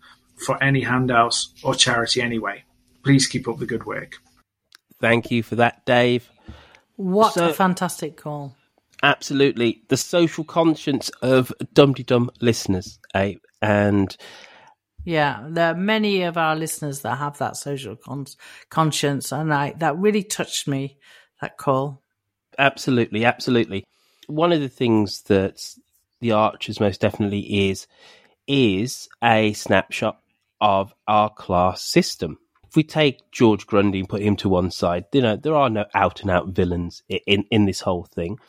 [0.46, 2.64] for any handouts or charity anyway.
[3.04, 4.18] Please keep up the good work.
[5.00, 6.30] Thank you for that, Dave.
[6.96, 8.56] What So- a fantastic call.
[9.04, 9.84] Absolutely.
[9.90, 13.36] The social conscience of Dum Dum listeners, eh?
[13.62, 14.16] And
[15.04, 18.26] Yeah, there are many of our listeners that have that social con-
[18.70, 20.98] conscience, and I that really touched me.
[21.42, 22.02] That call.
[22.58, 23.84] Absolutely, absolutely.
[24.28, 25.62] One of the things that
[26.26, 27.86] the Archers most definitely is
[28.48, 30.20] is a snapshot
[30.60, 32.40] of our class system.
[32.68, 35.70] If we take George Grundy and put him to one side, you know there are
[35.70, 38.40] no out and out villains in in this whole thing,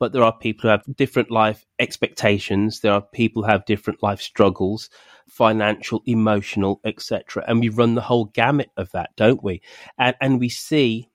[0.00, 2.80] but there are people who have different life expectations.
[2.80, 4.90] There are people who have different life struggles,
[5.28, 7.44] financial, emotional, etc.
[7.46, 9.62] And we run the whole gamut of that, don't we?
[9.96, 11.08] And and we see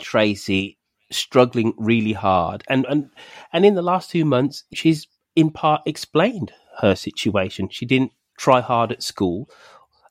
[0.00, 0.78] Tracy
[1.10, 2.64] struggling really hard.
[2.68, 3.10] And and
[3.52, 5.06] and in the last two months, she's
[5.38, 7.68] in part explained her situation.
[7.70, 9.48] She didn't try hard at school,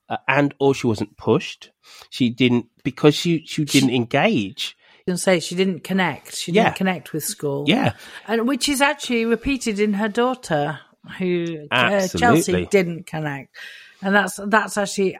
[0.10, 1.72] uh, and or she wasn't pushed.
[2.10, 4.76] She didn't because she she didn't engage.
[5.06, 6.36] You can say she didn't connect.
[6.36, 6.64] She Yeah.
[6.66, 7.66] didn't connect with school.
[7.68, 7.94] Yeah.
[8.28, 10.80] and which is actually repeated in her daughter,
[11.18, 13.56] who uh, Chelsea didn't connect,
[14.02, 15.18] and that's that's actually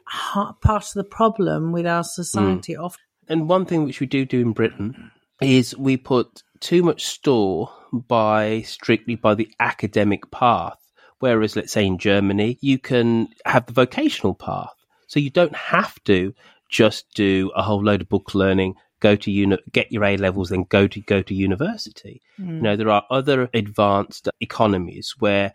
[0.62, 2.76] part of the problem with our society.
[2.76, 2.84] Mm.
[2.86, 7.06] Often, And one thing which we do do in Britain is we put too much
[7.06, 10.78] store by strictly by the academic path.
[11.20, 14.74] Whereas, let's say in Germany, you can have the vocational path.
[15.08, 16.34] So you don't have to
[16.70, 20.50] just do a whole load of book learning, go to uni- get your A levels,
[20.50, 22.22] then go to go to university.
[22.40, 22.48] Mm.
[22.48, 25.54] You know, there are other advanced economies where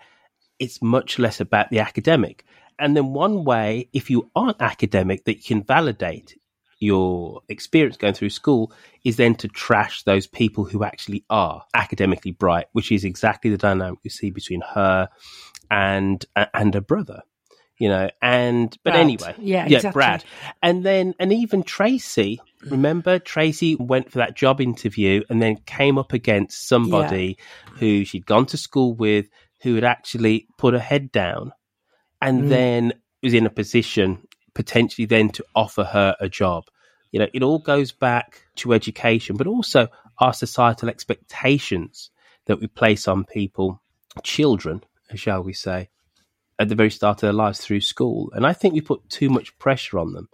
[0.59, 2.45] it's much less about the academic.
[2.79, 6.37] And then one way, if you aren't academic, that you can validate
[6.83, 8.73] your experience going through school
[9.05, 13.57] is then to trash those people who actually are academically bright, which is exactly the
[13.57, 15.09] dynamic you see between her
[15.71, 17.23] and and her brother.
[17.79, 19.03] You know, and but Brad.
[19.03, 19.99] anyway, Yeah, yeah, exactly.
[19.99, 20.25] Brad,
[20.63, 22.41] and then and even Tracy.
[22.67, 27.39] Remember, Tracy went for that job interview and then came up against somebody
[27.79, 29.27] who she'd gone to school with,
[29.63, 31.53] who had actually put her head down,
[32.21, 32.49] and Mm.
[32.49, 32.93] then
[33.23, 36.65] was in a position potentially then to offer her a job.
[37.13, 42.11] You know, it all goes back to education, but also our societal expectations
[42.47, 43.81] that we place on people,
[44.23, 44.83] children,
[45.15, 45.91] shall we say,
[46.59, 48.33] at the very start of their lives through school.
[48.35, 50.29] And I think we put too much pressure on them,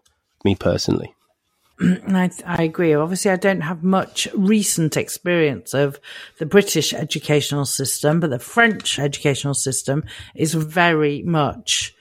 [0.45, 1.15] me personally.
[1.81, 2.95] I, I agree.
[2.95, 6.01] Obviously, I don't have much recent experience of
[6.39, 11.95] the British educational system, but the French educational system is very much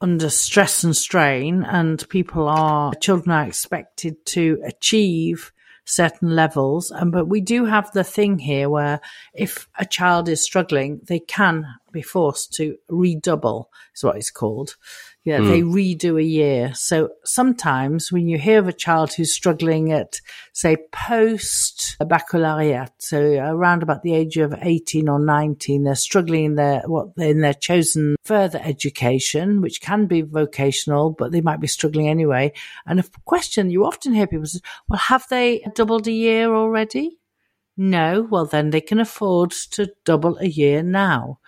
[0.00, 5.52] under stress and strain, and people are children are expected to achieve
[5.86, 6.90] certain levels.
[6.90, 9.00] And but we do have the thing here where
[9.32, 13.70] if a child is struggling, they can be forced to redouble.
[13.94, 14.76] Is what it's called.
[15.26, 15.48] Yeah, Mm.
[15.48, 16.72] they redo a year.
[16.74, 20.20] So sometimes when you hear of a child who's struggling at,
[20.52, 26.54] say, post baccalaureate, so around about the age of 18 or 19, they're struggling in
[26.54, 31.66] their, what, in their chosen further education, which can be vocational, but they might be
[31.66, 32.52] struggling anyway.
[32.86, 37.18] And a question you often hear people say, well, have they doubled a year already?
[37.76, 38.26] No.
[38.30, 41.40] Well, then they can afford to double a year now.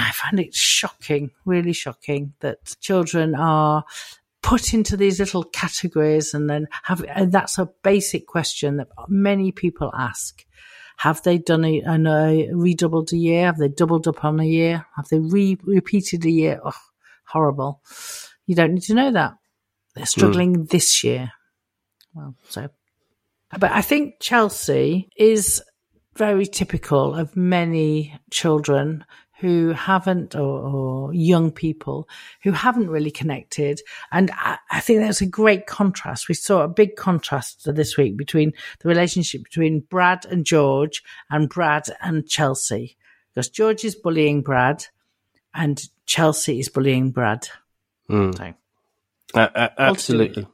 [0.00, 3.84] I find it shocking, really shocking that children are
[4.42, 9.52] put into these little categories and then have, and that's a basic question that many
[9.52, 10.44] people ask.
[10.98, 13.46] Have they done a, an, a redoubled a year?
[13.46, 14.84] Have they doubled up on a year?
[14.96, 16.60] Have they re- repeated a year?
[16.62, 16.72] Oh,
[17.26, 17.80] horrible.
[18.46, 19.34] You don't need to know that.
[19.94, 20.68] They're struggling mm.
[20.68, 21.32] this year.
[22.14, 22.68] Well, so.
[23.58, 25.62] But I think Chelsea is
[26.16, 29.04] very typical of many children
[29.40, 32.08] who haven't, or, or, young people
[32.42, 33.80] who haven't really connected.
[34.12, 36.28] And I, I think there's a great contrast.
[36.28, 41.48] We saw a big contrast this week between the relationship between Brad and George and
[41.48, 42.96] Brad and Chelsea.
[43.34, 44.84] Because George is bullying Brad
[45.54, 47.48] and Chelsea is bullying Brad.
[48.10, 48.36] Mm.
[48.36, 48.54] So,
[49.34, 50.46] uh, uh, absolutely.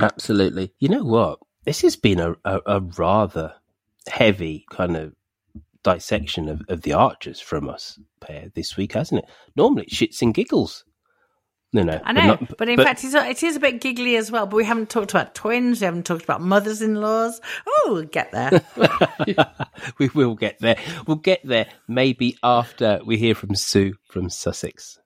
[0.00, 0.72] Absolutely.
[0.78, 1.40] You know what?
[1.64, 3.54] This has been a, a, a rather
[4.08, 5.12] heavy kind of
[5.82, 9.30] dissection of, of the Archers from us pair this week, hasn't it?
[9.56, 10.84] Normally it's shits and giggles.
[11.72, 12.00] No, no.
[12.02, 14.30] I know, but, not, but in but, fact, it's, it is a bit giggly as
[14.30, 14.46] well.
[14.46, 15.80] But we haven't talked about twins.
[15.80, 17.40] We haven't talked about mothers-in-laws.
[17.66, 18.60] Oh, we'll get there.
[19.98, 20.76] we will get there.
[21.06, 24.98] We'll get there maybe after we hear from Sue from Sussex.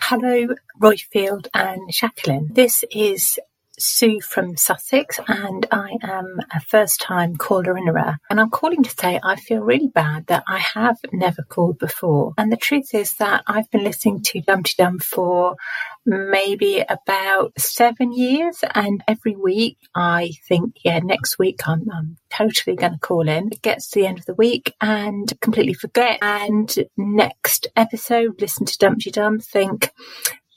[0.00, 2.48] Hello, Roifield and Jacqueline.
[2.52, 3.38] This is
[3.78, 8.82] Sue from Sussex, and I am a first time caller in a And I'm calling
[8.82, 12.34] to say I feel really bad that I have never called before.
[12.36, 15.56] And the truth is that I've been listening to Dumteedum for
[16.04, 18.58] maybe about seven years.
[18.74, 23.48] And every week I think, yeah, next week I'm, I'm totally going to call in.
[23.52, 26.18] It gets to the end of the week and completely forget.
[26.22, 29.90] And next episode, listen to Dumteedum, think,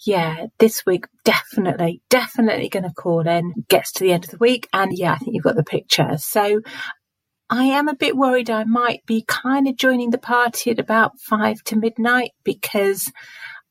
[0.06, 3.54] yeah, this week definitely, definitely going to call in.
[3.70, 6.18] Gets to the end of the week, and yeah, I think you've got the picture.
[6.18, 6.62] So
[7.50, 11.20] I am a bit worried I might be kind of joining the party at about
[11.20, 13.12] five to midnight because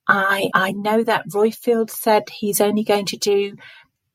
[0.07, 3.57] I I know that Roifield said he's only going to do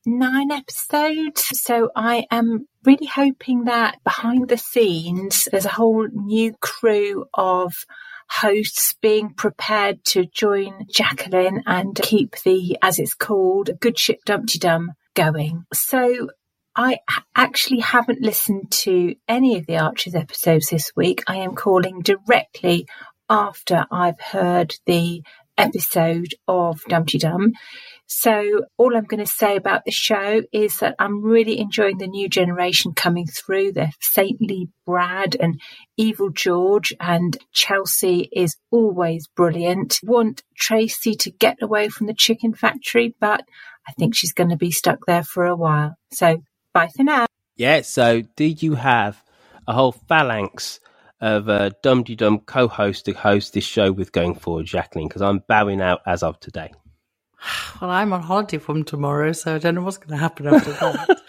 [0.06, 1.46] nine episodes.
[1.60, 7.74] So I am really hoping that behind the scenes there's a whole new crew of
[8.28, 14.88] hosts being prepared to join Jacqueline and keep the, as it's called, Good Ship Dumteedum
[15.14, 15.64] going.
[15.72, 16.28] So
[16.74, 16.98] I
[17.34, 21.22] actually haven't listened to any of the Archers episodes this week.
[21.26, 22.86] I am calling directly
[23.28, 25.22] after I've heard the
[25.58, 27.52] episode of Dumteedum.
[28.06, 32.06] So all I'm going to say about the show is that I'm really enjoying the
[32.06, 33.72] new generation coming through.
[33.72, 35.60] The saintly Brad and
[35.96, 39.98] evil George and Chelsea is always brilliant.
[40.04, 43.42] Want Tracy to get away from the chicken factory, but
[43.88, 45.96] I think she's going to be stuck there for a while.
[46.12, 46.42] So
[46.72, 47.26] bye for now.
[47.56, 47.82] Yeah.
[47.82, 49.20] So did you have
[49.66, 50.78] a whole phalanx
[51.20, 55.08] of uh, Dum Dum co-host to host this show with going forward, Jacqueline?
[55.08, 56.72] Because I'm bowing out as of today.
[57.80, 60.72] Well, I'm on holiday from tomorrow, so I don't know what's going to happen after
[60.72, 61.20] that.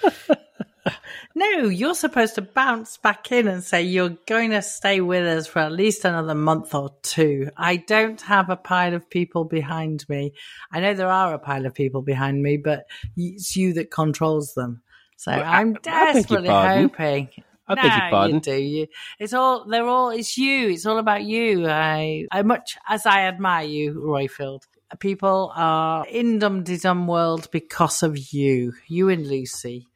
[1.36, 5.46] no, you're supposed to bounce back in and say you're going to stay with us
[5.46, 7.50] for at least another month or two.
[7.58, 10.34] I don't have a pile of people behind me.
[10.72, 14.54] I know there are a pile of people behind me, but it's you that controls
[14.54, 14.82] them.
[15.18, 17.30] So well, I'm desperately hoping.
[17.68, 18.36] I beg your pardon.
[18.36, 18.88] You do you?
[19.20, 20.10] It's all they're all.
[20.10, 20.70] It's you.
[20.70, 21.68] It's all about you.
[21.68, 24.64] I, I much as I admire you, Roifield
[25.00, 29.88] people are in Dum Dum World because of you, you and Lucy.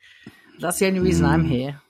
[0.59, 1.29] That's the only reason mm.
[1.29, 1.51] I'm hmm.
[1.51, 1.81] here.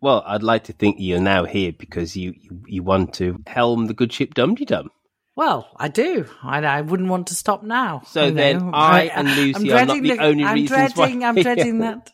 [0.00, 3.86] Well, I'd like to think you're now here because you, you, you want to helm
[3.86, 4.90] the good ship Dum Dum.
[5.36, 6.26] Well, I do.
[6.42, 8.02] I, I wouldn't want to stop now.
[8.06, 8.70] So then know.
[8.74, 11.26] I, and Lucy are not the, the only I'm reasons dreading, why.
[11.28, 12.10] I'm dreading that.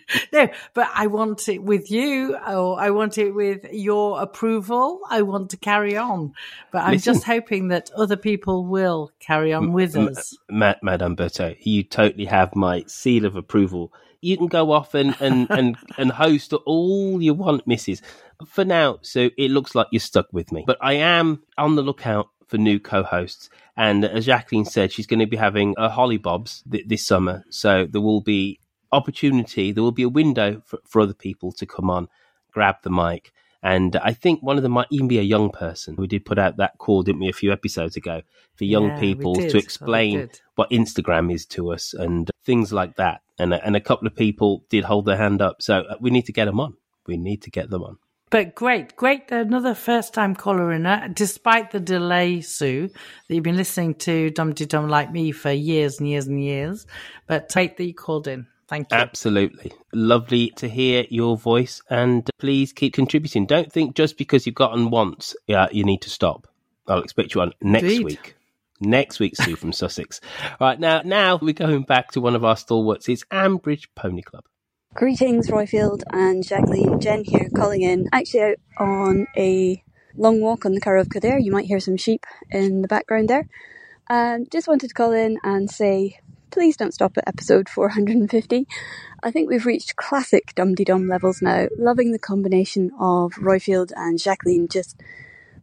[0.32, 5.00] no, but I want it with you, or I want it with your approval.
[5.10, 6.34] I want to carry on,
[6.72, 10.36] but I'm Listen, just hoping that other people will carry on with m- us.
[10.50, 13.92] M- Madame Berto, you totally have my seal of approval.
[14.20, 18.02] You can go off and and and, and host all you want, Mrs.
[18.46, 21.82] For now, so it looks like you're stuck with me, but I am on the
[21.82, 23.48] lookout for new co-hosts.
[23.76, 27.44] And as Jacqueline said, she's going to be having a Holly Bob's th- this summer,
[27.50, 28.58] so there will be
[28.92, 32.08] opportunity, there will be a window for, for other people to come on,
[32.52, 33.32] grab the mic.
[33.62, 35.94] And I think one of them might even be a young person.
[35.96, 38.22] We did put out that call, didn't we, a few episodes ago,
[38.56, 43.20] for young yeah, people to explain what Instagram is to us and things like that.
[43.38, 45.62] And, and a couple of people did hold their hand up.
[45.62, 46.74] So uh, we need to get them on.
[47.06, 47.98] We need to get them on.
[48.30, 49.30] But great, great.
[49.30, 54.30] Another first time caller in it, despite the delay, Sue, that you've been listening to
[54.30, 56.86] Dumteedum like me for years and years and years.
[57.26, 58.46] But take that you called in.
[58.72, 58.96] Thank you.
[58.96, 59.70] Absolutely.
[59.92, 63.44] Lovely to hear your voice and please keep contributing.
[63.44, 66.46] Don't think just because you've gotten once, yeah, you need to stop.
[66.88, 68.04] I'll expect you on next Indeed.
[68.04, 68.36] week.
[68.80, 70.22] Next week, Sue from Sussex.
[70.58, 73.10] Right now, now we're going back to one of our stalwarts.
[73.10, 74.44] It's Ambridge Pony Club.
[74.94, 76.98] Greetings, Roifield and Jacqueline.
[76.98, 78.08] Jen here, calling in.
[78.10, 79.84] Actually, out on a
[80.16, 81.38] long walk on the Curragh of Kildare.
[81.38, 83.46] You might hear some sheep in the background there.
[84.08, 86.16] Um, just wanted to call in and say,
[86.52, 88.68] please don't stop at episode 450.
[89.22, 91.66] I think we've reached classic Dum Dum levels now.
[91.78, 95.00] Loving the combination of Roifield and Jacqueline, just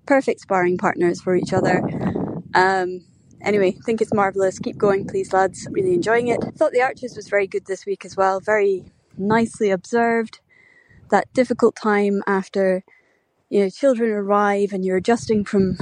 [0.07, 1.83] perfect sparring partners for each other.
[2.55, 3.05] Um,
[3.41, 4.57] anyway, think it's marvellous.
[4.57, 5.67] Keep going, please, lads.
[5.69, 6.41] Really enjoying it.
[6.55, 8.39] Thought The Archers was very good this week as well.
[8.39, 10.39] Very nicely observed.
[11.11, 12.83] That difficult time after
[13.49, 15.77] you know children arrive and you're adjusting from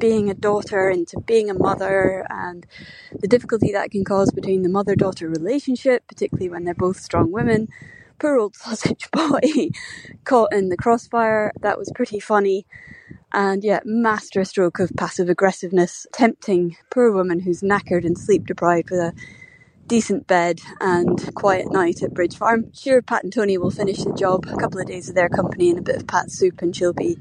[0.00, 2.66] being a daughter into being a mother and
[3.20, 7.32] the difficulty that can cause between the mother daughter relationship, particularly when they're both strong
[7.32, 7.68] women.
[8.20, 9.70] Poor old sausage boy
[10.24, 11.52] caught in the crossfire.
[11.62, 12.66] That was pretty funny.
[13.32, 18.90] And yeah, master stroke of passive aggressiveness, tempting poor woman who's knackered and sleep deprived
[18.90, 19.14] with a
[19.86, 22.72] decent bed and quiet night at Bridge Farm.
[22.74, 25.70] Sure, Pat and Tony will finish the job, a couple of days of their company
[25.70, 27.18] and a bit of Pat's soup, and she'll be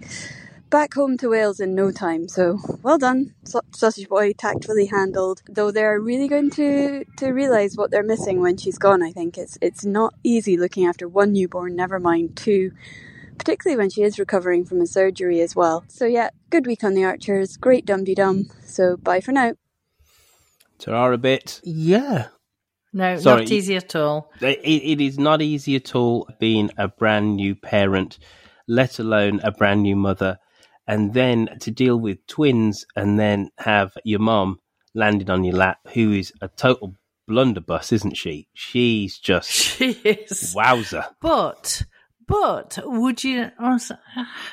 [0.70, 2.28] back home to Wales in no time.
[2.28, 5.42] So well done, Sausage Boy, tactfully handled.
[5.48, 9.02] Though they're really going to to realise what they're missing when she's gone.
[9.02, 12.72] I think it's it's not easy looking after one newborn, never mind two.
[13.38, 15.86] Particularly when she is recovering from a surgery as well.
[15.88, 18.50] So yeah, good week on the Archers, great dum dum.
[18.66, 19.54] So bye for now.
[20.78, 21.62] Ta a bit.
[21.64, 22.28] Yeah.
[22.92, 24.32] No, Sorry, not easy at all.
[24.42, 28.18] It, it is not easy at all being a brand new parent,
[28.68, 30.40] let alone a brand new mother
[30.90, 34.60] and then to deal with twins and then have your mom
[34.96, 36.96] landing on your lap, who is a total
[37.28, 38.48] blunderbuss, isn't she?
[38.56, 41.06] She's just she is wowzer.
[41.22, 41.84] But
[42.28, 43.52] but would you?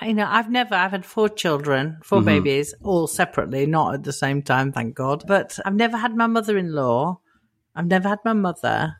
[0.02, 0.74] You know, I've never.
[0.74, 2.26] I've had four children, 4 mm-hmm.
[2.26, 5.24] babies, all separately, not at the same time, thank God.
[5.26, 7.18] But I've never had my mother-in-law.
[7.74, 8.96] I've never had my mother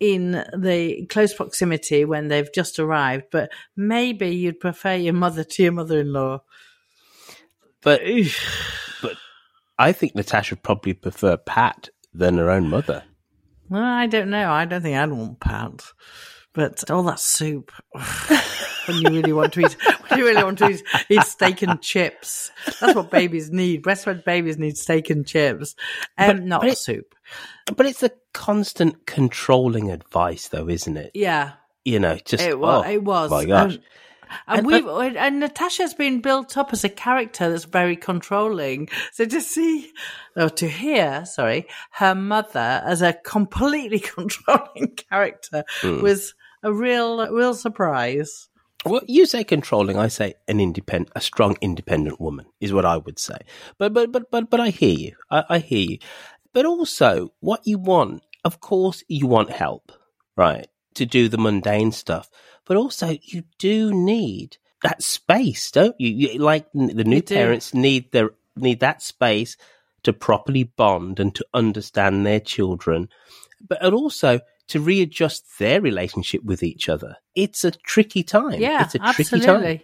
[0.00, 5.62] in the close proximity when they've just arrived, but maybe you'd prefer your mother to
[5.62, 6.42] your mother in law.
[7.82, 8.02] But
[9.02, 9.16] but
[9.78, 13.04] I think Natasha would probably prefer Pat than her own mother.
[13.68, 14.50] Well, I don't know.
[14.50, 15.82] I don't think I'd want Pat.
[16.52, 17.72] But all that soup.
[18.86, 19.72] when you really want to eat,
[20.08, 22.50] when you really want to eat, eat steak and chips.
[22.80, 23.82] That's what babies need.
[23.82, 25.74] Breastfed babies need steak and chips,
[26.16, 27.14] and um, not but it, soup.
[27.76, 31.12] But it's a constant controlling advice, though, isn't it?
[31.14, 31.52] Yeah.
[31.84, 32.84] You know, just it was.
[32.86, 33.30] Oh, it was.
[33.30, 33.74] My gosh.
[33.74, 33.80] Um,
[34.46, 38.88] and, and we've and Natasha's been built up as a character that's very controlling.
[39.12, 39.92] So to see,
[40.36, 46.02] or to hear, sorry, her mother as a completely controlling character mm.
[46.02, 48.48] was a real, real surprise.
[48.84, 52.98] Well, you say controlling, I say an independent, a strong, independent woman is what I
[52.98, 53.38] would say.
[53.78, 55.16] But but but but but I hear you.
[55.30, 55.98] I, I hear you.
[56.52, 59.92] But also, what you want, of course, you want help,
[60.36, 62.30] right, to do the mundane stuff.
[62.66, 66.10] But also, you do need that space, don't you?
[66.10, 69.56] you like the new parents need their need that space
[70.04, 73.08] to properly bond and to understand their children,
[73.66, 77.16] but also to readjust their relationship with each other.
[77.34, 78.60] It's a tricky time.
[78.60, 79.46] Yeah, it's a absolutely.
[79.46, 79.80] tricky time.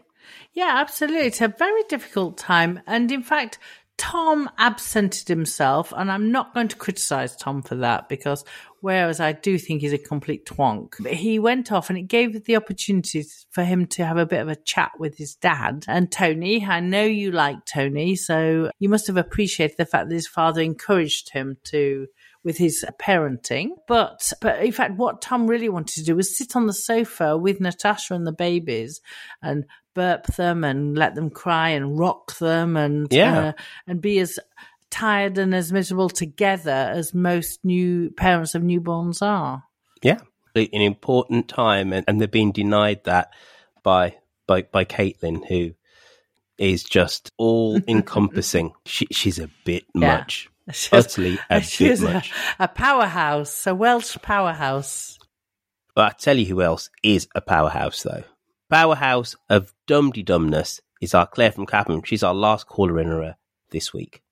[0.52, 1.26] Yeah, absolutely.
[1.26, 2.80] It's a very difficult time.
[2.86, 3.58] And in fact,
[4.00, 8.46] Tom absented himself, and I'm not going to criticize Tom for that because
[8.80, 12.46] whereas I do think he's a complete twonk, but he went off and it gave
[12.46, 16.10] the opportunity for him to have a bit of a chat with his dad and
[16.10, 16.64] Tony.
[16.64, 20.62] I know you like Tony, so you must have appreciated the fact that his father
[20.62, 22.06] encouraged him to
[22.44, 23.70] with his parenting.
[23.86, 27.36] But but in fact, what Tom really wanted to do was sit on the sofa
[27.36, 29.00] with Natasha and the babies
[29.42, 29.64] and
[29.94, 33.38] burp them and let them cry and rock them and yeah.
[33.38, 33.52] Uh,
[33.86, 34.38] and be as
[34.90, 39.64] tired and as miserable together as most new parents of newborns are.
[40.02, 40.20] Yeah,
[40.54, 43.32] an important time, and, and they're being denied that
[43.82, 44.16] by
[44.46, 45.72] by by Caitlin, who
[46.58, 48.72] is just all encompassing.
[48.84, 50.16] she, she's a bit yeah.
[50.16, 50.49] much.
[50.72, 52.32] She's, utterly a bit much.
[52.58, 55.18] A, a powerhouse, a Welsh powerhouse.
[55.94, 58.24] But I tell you who else is a powerhouse, though.
[58.70, 62.02] Powerhouse of dumdy dumbness is our Claire from Clapham.
[62.04, 63.36] She's our last caller in her
[63.70, 64.22] this week.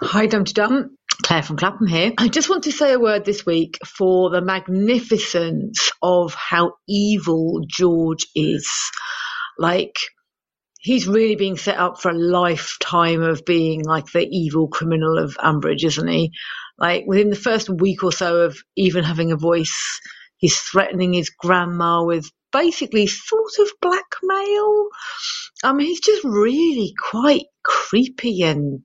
[0.00, 0.96] Hi, Dum Dum.
[1.22, 2.12] Claire from Clapham here.
[2.18, 7.64] I just want to say a word this week for the magnificence of how evil
[7.66, 8.68] George is.
[9.58, 9.96] Like,
[10.86, 15.36] he's really being set up for a lifetime of being like the evil criminal of
[15.38, 16.30] Ambridge, isn't he?
[16.78, 20.00] Like within the first week or so of even having a voice,
[20.36, 24.86] he's threatening his grandma with basically sort of blackmail.
[25.64, 28.82] I mean, he's just really quite creepy and.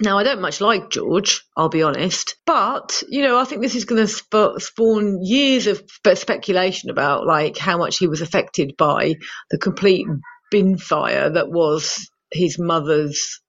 [0.00, 3.74] Now, I don't much like George, I'll be honest, but you know, I think this
[3.74, 8.22] is going to sp- spawn years of spe- speculation about like how much he was
[8.22, 9.16] affected by
[9.50, 10.06] the complete
[10.50, 13.40] bin fire that was his mother's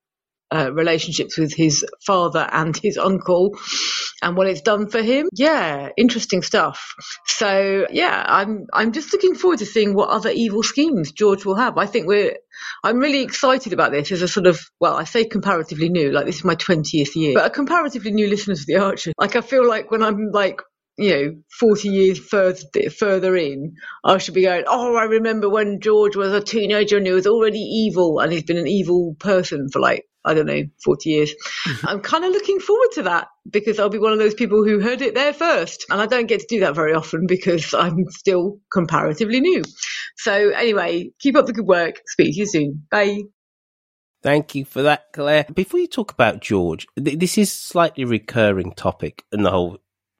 [0.50, 3.58] uh, relationships with his father and his uncle
[4.22, 5.28] and what it's done for him.
[5.32, 6.94] Yeah, interesting stuff.
[7.26, 11.56] So yeah, I'm I'm just looking forward to seeing what other evil schemes George will
[11.56, 11.76] have.
[11.76, 12.36] I think we're
[12.82, 16.26] I'm really excited about this as a sort of well, I say comparatively new, like
[16.26, 19.12] this is my twentieth year, but a comparatively new listener to the Archer.
[19.18, 20.62] Like I feel like when I'm like
[20.98, 25.80] you know, 40 years further, further in, I should be going, oh, I remember when
[25.80, 29.68] George was a teenager and he was already evil and he's been an evil person
[29.68, 31.34] for like, I don't know, 40 years.
[31.66, 31.86] Mm-hmm.
[31.86, 34.80] I'm kind of looking forward to that because I'll be one of those people who
[34.80, 35.86] heard it there first.
[35.88, 39.62] And I don't get to do that very often because I'm still comparatively new.
[40.16, 42.02] So anyway, keep up the good work.
[42.06, 42.86] Speak to you soon.
[42.90, 43.22] Bye.
[44.20, 45.46] Thank you for that, Claire.
[45.54, 49.78] Before you talk about George, th- this is slightly recurring topic in the whole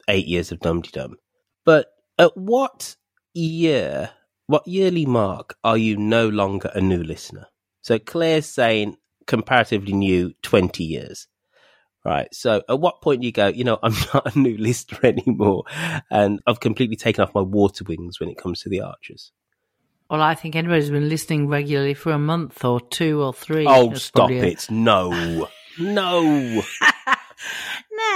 [0.08, 1.16] eight years of Dum Dum.
[1.64, 1.86] But
[2.18, 2.96] at what
[3.34, 4.10] year,
[4.46, 7.46] what yearly mark are you no longer a new listener?
[7.82, 8.96] So Claire's saying
[9.26, 11.28] comparatively new 20 years.
[12.04, 12.28] Right.
[12.32, 15.64] So at what point do you go, you know, I'm not a new listener anymore
[16.10, 19.32] and I've completely taken off my water wings when it comes to the archers?
[20.10, 23.66] Well, I think anybody's been listening regularly for a month or two or three.
[23.68, 24.70] Oh, stop probably a- it.
[24.70, 25.48] No.
[25.78, 26.62] no.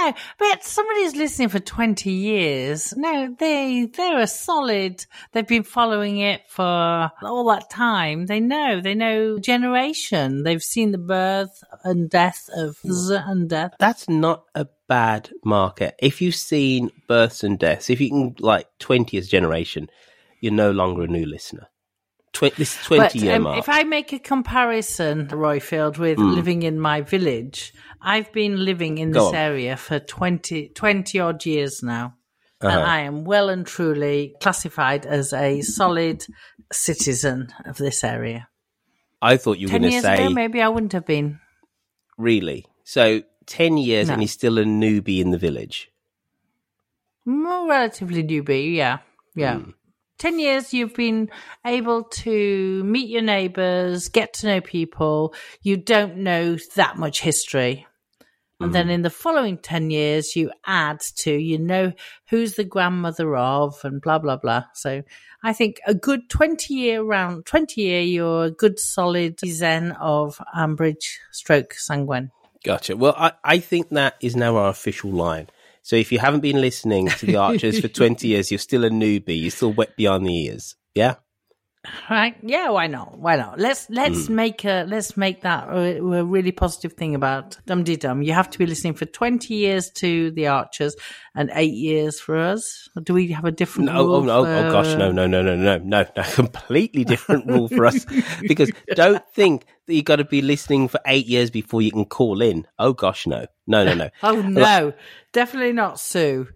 [0.03, 2.93] No, but somebody's listening for 20 years.
[2.97, 6.63] No, they, they're a solid, they've been following it for
[7.23, 8.25] all that time.
[8.25, 10.43] They know, they know generation.
[10.43, 13.73] They've seen the birth and death of Z and death.
[13.79, 15.91] That's not a bad marker.
[15.99, 19.89] If you've seen births and deaths, if you can, like, 20th generation,
[20.41, 21.67] you're no longer a new listener.
[22.33, 23.59] Tw- this 20 But year um, mark.
[23.59, 26.35] if I make a comparison, Roifield, with Mm.
[26.35, 27.73] living in my village,
[28.03, 32.15] I've been living in this area for 20, 20 odd years now.
[32.61, 32.81] And Uh-huh.
[32.81, 36.25] I am well and truly classified as a solid
[36.71, 38.47] citizen of this area.
[39.21, 41.39] I thought you were going to say, ago, maybe I wouldn't have been.
[42.17, 42.65] really?
[42.83, 44.13] So 10 years No.
[44.13, 45.89] and he's still a newbie in the village.
[47.25, 48.99] More relatively newbie, yeah.
[49.35, 49.59] Yeah.
[49.59, 49.69] Hmm.
[50.19, 51.29] 10 years you've been
[51.65, 55.33] able to meet your neighbors, get to know people.
[55.61, 57.87] You don't know that much history.
[58.63, 58.73] And Hmm.
[58.73, 61.91] then in the following 10 years, you add to, you know,
[62.29, 64.63] who's the grandmother of and blah, blah, blah.
[64.73, 65.03] So
[65.43, 70.39] I think a good 20 year round, 20 year, you're a good solid zen of
[70.55, 72.31] Ambridge stroke Sangwen.
[72.63, 72.95] Gotcha.
[72.95, 75.49] Well, I, I think that is now our official line.
[75.81, 78.89] So if you haven't been listening to the Archers for 20 years, you're still a
[78.89, 79.41] newbie.
[79.41, 80.77] You're still wet beyond the ears.
[80.95, 81.15] Yeah?
[82.09, 82.35] Right?
[82.41, 83.19] Yeah, why not?
[83.19, 83.59] Why not?
[83.59, 84.35] Let's let's Mm.
[84.35, 88.25] make a let's make that a, a really positive thing about Dumteedum.
[88.25, 90.95] You have to be listening for twenty years to the Archers
[91.35, 92.87] and eight years for us.
[92.95, 94.15] Or do we have a different No, oh, rule?
[94.15, 97.67] oh, no, for- oh gosh, no, no, no, no, no, no, no, completely different rule
[97.67, 98.05] for us.
[98.47, 102.05] Because don't think that you've got to be listening for eight years before you can
[102.05, 102.67] call in.
[102.77, 104.09] Oh gosh, no, no, no, no.
[104.23, 104.93] Oh no,
[105.31, 106.47] definitely not Sue.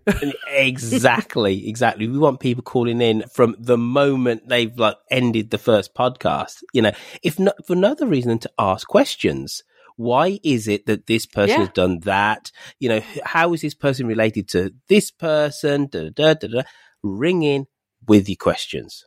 [0.47, 2.07] exactly, exactly.
[2.07, 6.63] We want people calling in from the moment they've like ended the first podcast.
[6.73, 6.91] You know,
[7.23, 9.63] if not for another reason than to ask questions.
[9.97, 11.65] Why is it that this person Yeah.
[11.65, 12.51] has done that?
[12.79, 15.87] You know, how is this person related to this person?
[15.87, 16.61] Da, da, da, da, da.
[17.03, 17.67] Ring in
[18.07, 19.03] with your questions,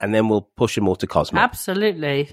[0.00, 1.38] and then we'll push them all to Cosmo.
[1.40, 2.30] Absolutely.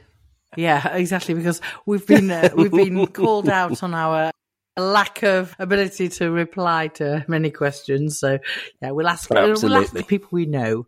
[0.56, 1.34] Yeah, exactly.
[1.34, 4.32] Because we've been uh, we've been called out on our
[4.78, 8.20] lack of ability to reply to many questions.
[8.20, 8.40] So
[8.82, 10.86] yeah, we'll ask we'll ask the people we know.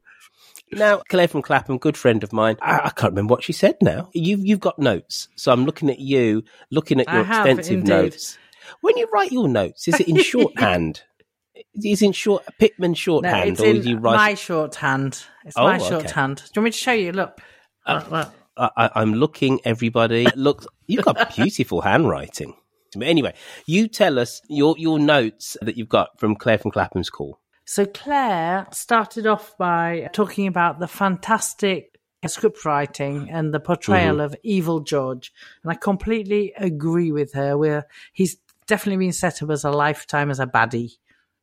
[0.74, 2.58] Now, Claire from Clapham, good friend of mine.
[2.62, 4.10] I, I can't remember what she said now.
[4.14, 7.90] You've you've got notes, so I'm looking at you, looking at your have, extensive indeed.
[7.90, 8.38] notes.
[8.82, 11.04] When you write your notes, is it in shorthand?
[11.76, 14.16] is it in short Pitman No, shorthand, it's or you write?
[14.16, 15.24] my shorthand.
[15.46, 15.90] It's Oh, my okay.
[15.90, 16.38] shorthand.
[16.38, 17.12] Do you want me to show you?
[17.12, 17.40] Look.
[17.86, 18.30] Uh, Look, look.
[18.58, 19.60] I, I, I'm looking.
[19.66, 22.54] Everybody, look, you've got beautiful handwriting.
[22.96, 23.34] But anyway,
[23.66, 27.40] you tell us your your notes that you've got from Claire from Clapham's call.
[27.66, 34.26] So Claire started off by talking about the fantastic script writing and the portrayal Mhm.
[34.26, 35.32] of evil George,
[35.64, 37.58] and I completely agree with her.
[37.58, 38.38] Where he's
[38.68, 40.98] definitely been set up as a lifetime as a baddie.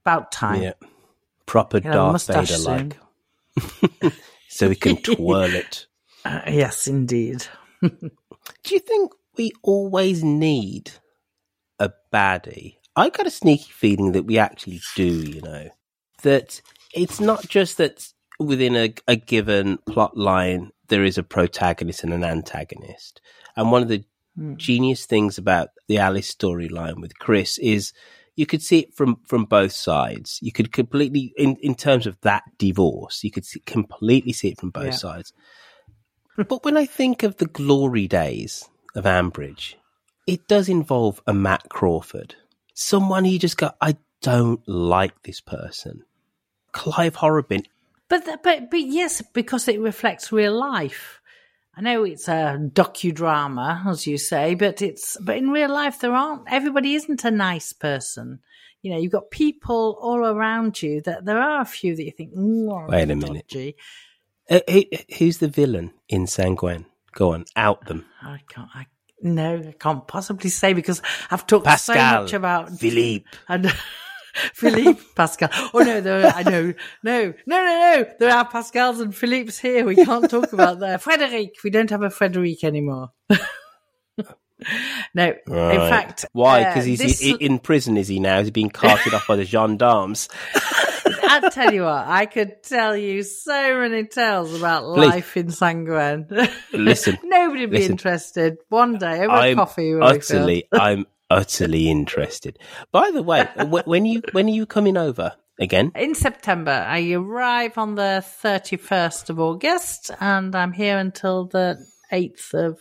[0.04, 0.62] About time.
[0.62, 0.72] Yeah,
[1.46, 2.98] proper have a Darth Vader like,
[4.48, 5.86] so we can twirl it.
[6.24, 7.44] Uh, yes, indeed.
[7.82, 8.10] Do
[8.70, 10.92] you think we always need
[11.78, 12.76] a baddie?
[12.96, 15.68] I got a sneaky feeling that we actually do, you know.
[16.22, 16.60] That
[16.94, 18.08] it's not just that
[18.38, 23.20] within a, a given plot line there is a protagonist and an antagonist.
[23.56, 24.04] And one of the
[24.36, 24.54] hmm.
[24.56, 27.92] genius things about the Alice storyline with Chris is
[28.36, 30.38] you could see it from from both sides.
[30.42, 34.60] You could completely, in in terms of that divorce, you could see, completely see it
[34.60, 34.90] from both Yeah.
[34.92, 35.32] sides.
[36.36, 39.74] but when I think of the glory days of Ambridge,
[40.28, 42.36] it does involve a Matt Crawford,
[42.74, 46.04] someone you just go, I don't like this person.
[46.78, 47.64] Clive Horrobin,
[48.08, 51.20] But th- but but yes, because it reflects real life.
[51.76, 56.12] I know it's a docudrama, as you say, but it's but in real life there
[56.12, 58.38] aren't everybody isn't a nice person.
[58.82, 62.12] You know, you've got people all around you that there are a few that you
[62.12, 63.48] think, Wait a minute.
[63.48, 63.76] dodgy."
[64.48, 64.84] Uh, who,
[65.18, 66.86] who's the villain in Sanguin?
[67.12, 68.06] Go on, out them.
[68.22, 68.68] I can't.
[68.72, 68.86] I,
[69.20, 73.26] no, I can't possibly say because I've talked so much about Philippe.
[73.48, 73.74] and
[74.54, 75.48] Philippe Pascal.
[75.74, 76.72] Oh no, there I know,
[77.02, 78.06] no, no, no, no.
[78.18, 79.84] There are Pascals and Philippes here.
[79.84, 81.02] We can't talk about that.
[81.02, 83.10] Frederic, we don't have a Frederic anymore.
[85.14, 86.62] no, in fact, why?
[86.62, 88.38] uh, Because he's this- i- in prison, is he now?
[88.40, 90.28] Is he being carted off by the gendarmes?
[91.30, 95.08] I'll tell you what, I could tell you so many tales about Please.
[95.08, 96.50] life in Sanguin.
[96.72, 97.92] Listen, Nobody would be listen.
[97.92, 98.56] interested.
[98.68, 102.58] One day over I'm coffee, utterly, I'm utterly interested.
[102.92, 105.92] By the way, wh- when you when are you coming over again?
[105.94, 111.78] In September, I arrive on the 31st of August and I'm here until the
[112.12, 112.78] 8th of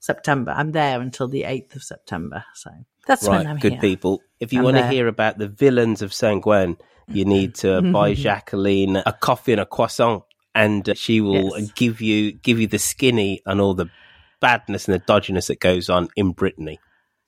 [0.00, 0.52] September.
[0.52, 2.44] I'm there until the 8th of September.
[2.54, 2.70] So
[3.06, 3.80] that's right, when I'm good here.
[3.80, 4.22] people.
[4.38, 6.78] If you I'm want to hear about the villains of Sanguin,
[7.08, 10.22] you need to buy Jacqueline a coffee and a croissant,
[10.54, 11.72] and she will Yes.
[11.72, 13.90] give you give you the skinny and all the
[14.40, 16.78] badness and the dodginess that goes on in Brittany.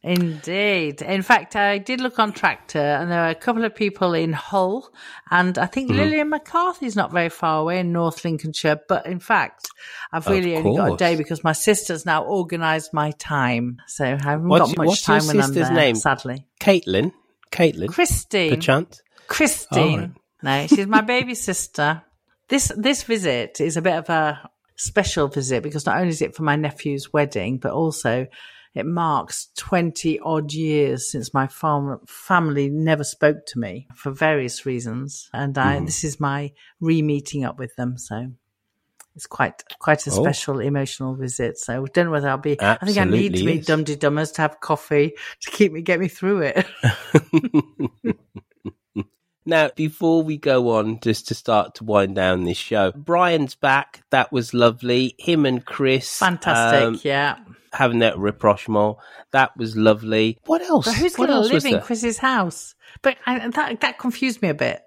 [0.04, 1.00] Indeed.
[1.00, 4.32] In fact, I did look on Tractor and there are a couple of people in
[4.32, 4.92] Hull
[5.30, 5.96] and I think Mhm.
[5.96, 8.80] Lillian McCarthy's not very far away in North Lincolnshire.
[8.88, 9.68] But in fact,
[10.12, 13.78] I've really only got a day because my sister's now organised my time.
[13.86, 15.94] So I haven't What's, got much time when I'm sister's there, name?
[15.94, 16.46] sadly.
[16.60, 17.12] Caitlin.
[17.52, 17.88] Caitlin.
[17.88, 18.50] Christine.
[18.56, 19.02] Perchance.
[19.28, 20.16] Christine.
[20.42, 22.02] No, she's my baby sister.
[22.48, 26.34] This this visit is a bit of a special visit because not only is it
[26.34, 28.26] for my nephew's wedding, but also
[28.74, 34.64] it marks 20 odd years since my fam- family never spoke to me for various
[34.64, 35.28] reasons.
[35.32, 35.86] And I, Mhm.
[35.86, 37.98] this is my re meeting up with them.
[37.98, 38.32] So
[39.14, 40.22] it's quite quite a Oh.
[40.22, 41.58] special emotional visit.
[41.58, 43.66] So I don't know whether I'll be, I think I need to Absolutely meet is.
[43.66, 45.12] Dum Dummers to have coffee
[45.42, 46.66] to keep me, get me through it.
[49.44, 54.02] Now, before we go on, just to start to wind down this show, Brian's back.
[54.10, 55.14] That was lovely.
[55.18, 56.18] Him and Chris.
[56.18, 56.82] Fantastic.
[56.82, 57.38] um, yeah.
[57.72, 58.98] Having that rapprochement.
[59.32, 60.38] That was lovely.
[60.46, 60.84] What else?
[60.86, 61.80] But who's going to live in?
[61.80, 62.74] Chris's house?
[63.00, 64.84] But I, that that confused me a bit.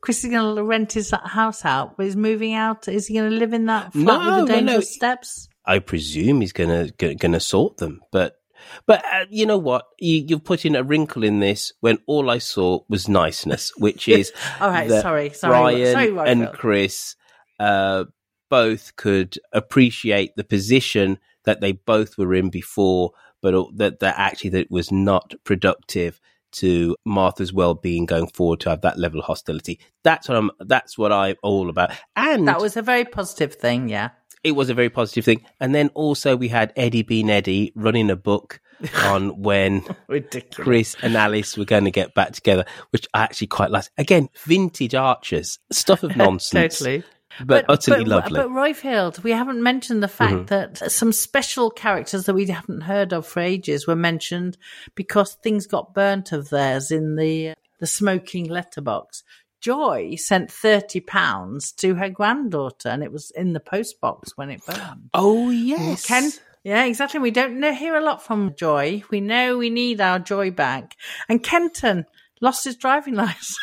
[0.00, 2.86] Chris is going to rent his house out, but he's moving out.
[2.86, 4.66] Is he going to live in that flat No, with the no, no.
[4.66, 5.48] dangerous steps?
[5.66, 8.37] I presume he's gonna gonna sort them, but
[8.86, 9.86] but uh, you know what?
[9.98, 14.08] You, you've put in a wrinkle in this when all I saw was niceness, which
[14.08, 17.16] is All right, sorry, sorry, Brian sorry, and Chris
[17.58, 18.04] uh,
[18.50, 24.50] both could appreciate the position that they both were in before, but that that actually
[24.50, 29.26] that it was not productive to Martha's well-being going forward to have that level of
[29.26, 29.78] hostility.
[30.02, 30.50] That's what I'm.
[30.60, 31.92] That's what I'm all about.
[32.16, 34.10] And That was a very positive thing, yeah.
[34.44, 35.44] It was a very positive thing.
[35.60, 38.60] And then also we had Eddie Bean Eddie running a book
[39.04, 40.54] on when Ridiculous.
[40.54, 43.90] Chris and Alice were going to get back together, which I actually quite liked.
[43.98, 46.78] Again, vintage Archers, stuff of nonsense.
[46.78, 47.02] totally.
[47.44, 48.40] But, utterly but, lovely.
[48.40, 50.46] But Roifield, we haven't mentioned the fact Mhm.
[50.48, 54.56] that some special characters that we haven't heard of for ages were mentioned
[54.96, 59.22] because things got burnt of theirs in the the smoking letterbox.
[59.60, 64.50] Joy sent thirty pounds to her granddaughter, and it was in the post box when
[64.50, 65.10] it burned.
[65.14, 66.06] oh, yes.
[66.06, 66.30] Ken,
[66.64, 67.20] yeah, exactly.
[67.20, 69.02] We don't know, hear a lot from Joy.
[69.10, 70.96] We know we need our Joy back.
[71.28, 72.06] And Kenton
[72.40, 73.58] lost his driving license.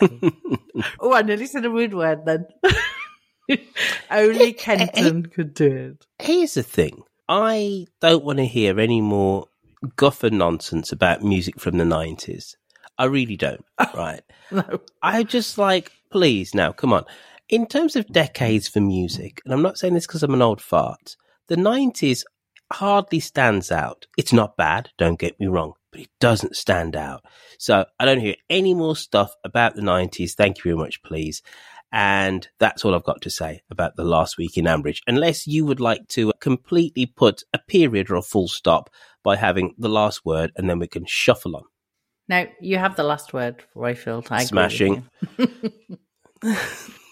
[1.00, 2.46] oh, I nearly said a rude word then.
[4.10, 6.06] Only Kenton could do it.
[6.18, 9.48] Here's the thing I don't want to hear any more
[9.96, 12.56] guffer nonsense about music from the 90s.
[13.02, 13.64] I really don't,
[13.96, 14.22] right?
[14.52, 14.78] No.
[15.02, 17.04] I just like, please, now, come on.
[17.48, 20.60] In terms of decades for music, and I'm not saying this because I'm an old
[20.60, 21.16] fart,
[21.48, 22.22] the 90s
[22.72, 24.06] hardly stands out.
[24.16, 27.24] It's not bad, don't get me wrong, but it doesn't stand out.
[27.58, 30.34] So I don't hear any more stuff about the 90s.
[30.34, 31.42] Thank you very much, please.
[31.90, 35.66] And that's all I've got to say about the last week in Ambridge, unless you
[35.66, 38.90] would like to completely put a period or a full stop
[39.24, 41.64] by having the last word and then we can shuffle on.
[42.28, 44.30] No, you have the last word, Roifield.
[44.30, 45.04] I agree Smashing.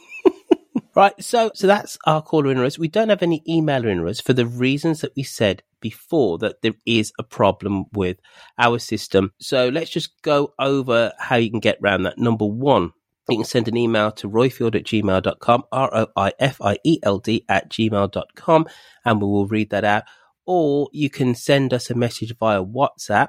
[0.95, 2.79] Right, so so that's our caller in us.
[2.79, 6.63] We don't have any emailer in us for the reasons that we said before that
[6.63, 8.19] there is a problem with
[8.59, 9.33] our system.
[9.39, 12.19] So let's just go over how you can get around that.
[12.19, 12.93] Number one,
[13.29, 16.99] you can send an email to roifield at gmail.com, R O I F I E
[17.05, 18.67] L D at gmail.com,
[19.05, 20.03] and we will read that out.
[20.45, 23.29] Or you can send us a message via WhatsApp.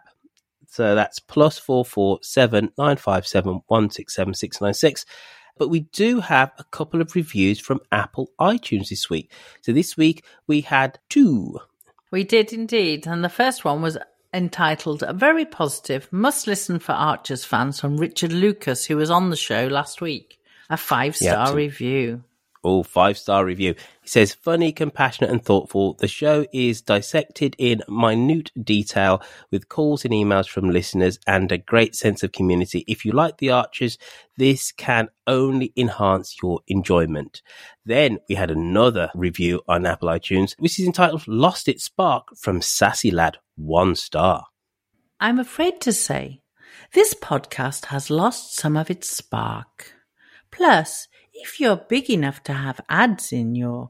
[0.71, 5.05] So that's plus four four seven nine five seven one six seven six nine six.
[5.57, 9.33] But we do have a couple of reviews from Apple iTunes this week.
[9.61, 11.59] So this week we had two.
[12.09, 13.05] We did indeed.
[13.05, 13.97] And the first one was
[14.33, 19.29] entitled A Very Positive Must Listen for Archers fans from Richard Lucas, who was on
[19.29, 20.39] the show last week.
[20.69, 22.23] A five star Yeah, review.
[22.63, 23.75] Oh, five star review.
[24.11, 25.93] Says, funny, compassionate, and thoughtful.
[25.93, 31.57] The show is dissected in minute detail with calls and emails from listeners and a
[31.57, 32.83] great sense of community.
[32.89, 33.97] If you like the Archers,
[34.35, 37.41] this can only enhance your enjoyment.
[37.85, 42.61] Then we had another review on Apple iTunes, which is entitled Lost Its Spark from
[42.61, 44.43] Sassy Lad, one star.
[45.21, 46.41] I'm afraid to say
[46.93, 49.93] this podcast has lost some of its spark.
[50.51, 51.07] Plus,
[51.41, 53.89] if you're big enough to have ads in your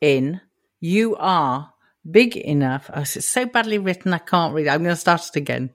[0.00, 0.40] in,
[0.80, 1.72] you are
[2.08, 2.90] big enough.
[2.92, 4.66] Oh, it's so badly written, I can't read.
[4.66, 4.70] it.
[4.70, 5.70] I'm going to start it again.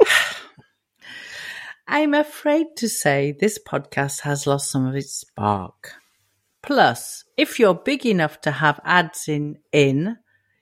[1.86, 5.92] I'm afraid to say this podcast has lost some of its spark.
[6.62, 10.16] Plus, if you're big enough to have ads in in,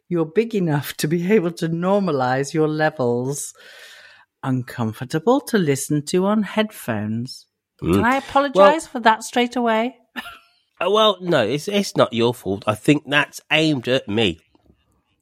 [0.09, 3.55] you're big enough to be able to normalize your levels.
[4.43, 7.47] Uncomfortable to listen to on headphones.
[7.81, 8.05] Can Mm.
[8.05, 9.97] I apologize for that straight away?
[10.17, 12.65] Uh, well, no, it's it's not your fault.
[12.67, 14.39] I think that's aimed at me.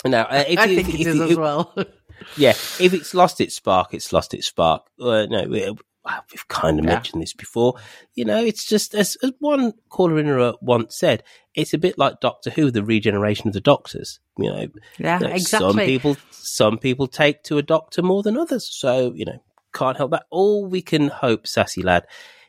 [0.04, 1.74] Now, uh, if I you- think if it is you- as well.
[2.36, 4.82] yeah, if it's lost its spark, it's lost its spark.
[5.00, 6.92] Uh, no, we, we've kind of Yeah.
[6.94, 7.74] mentioned this before.
[8.14, 11.22] You know, it's just as, as one caller in a once said,
[11.54, 14.20] it's a bit like Doctor Who, the regeneration of the Doctors.
[14.38, 14.66] You know,
[14.98, 15.86] Yeah, you know, Some exactly.
[15.86, 18.68] people, some people take to a Doctor more than others.
[18.70, 19.42] So you know,
[19.74, 20.26] can't help that.
[20.30, 22.04] All we can hope, sassy lad,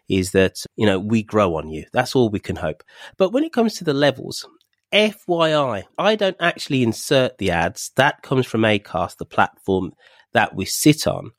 [0.09, 1.85] is that you know we grow on you.
[1.93, 2.83] That's all we can hope.
[3.17, 4.47] But when it comes to the levels,
[4.91, 7.91] FYI, I don't actually insert the ads.
[7.95, 9.93] That comes from Acast, the platform
[10.33, 11.31] that we sit on,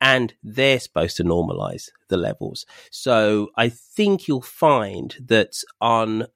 [0.00, 2.64] and they're supposed to normalize the levels.
[2.90, 6.26] So I think you'll find that on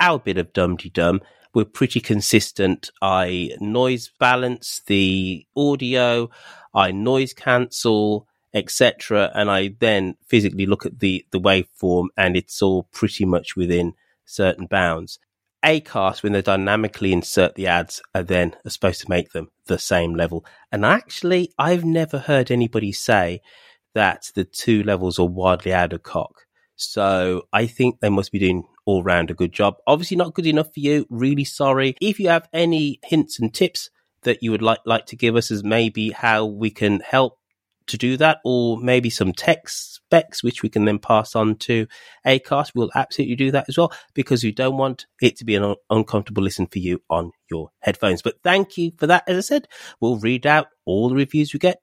[0.00, 1.20] our bit of dum dum,
[1.54, 2.90] we're pretty consistent.
[3.02, 6.30] I noise balance the audio,
[6.74, 12.62] I noise cancel, etc., and I then physically look at the the waveform, and it's
[12.62, 13.94] all pretty much within
[14.24, 15.18] certain bounds.
[15.64, 19.78] Acast, when they dynamically insert the ads, are then are supposed to make them the
[19.78, 20.44] same level.
[20.72, 23.42] And actually, I've never heard anybody say
[23.94, 26.46] that the two levels are wildly out of cock.
[26.76, 29.74] So I think they must be doing all round a good job.
[29.86, 31.06] Obviously, not good enough for you.
[31.10, 31.94] Really sorry.
[32.00, 33.90] If you have any hints and tips
[34.22, 37.38] that you would like like to give us as maybe how we can help
[37.90, 41.86] to do that, or maybe some text specs which we can then pass on to
[42.26, 45.62] Acast, we'll absolutely do that as well because we don't want it to be an
[45.62, 48.22] un- uncomfortable listen for you on your headphones.
[48.22, 49.24] But thank you for that.
[49.28, 49.68] As I said,
[50.00, 51.80] we'll read out all the reviews we get,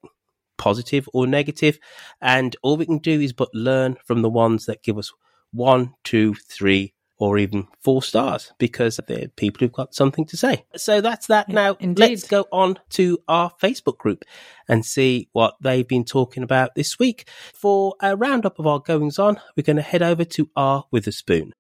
[0.57, 1.79] positive or negative,
[2.21, 5.11] and all we can do is but learn from the ones that give us
[5.51, 10.65] one, two, three, or even four stars because they're people who've got something to say.
[10.76, 11.49] So that's that.
[11.49, 14.24] Now let's go on to our Facebook group
[14.68, 17.28] and see what they've been talking about this week.
[17.53, 21.53] For a roundup of our goings on, we're going to head over to R Witherspoon.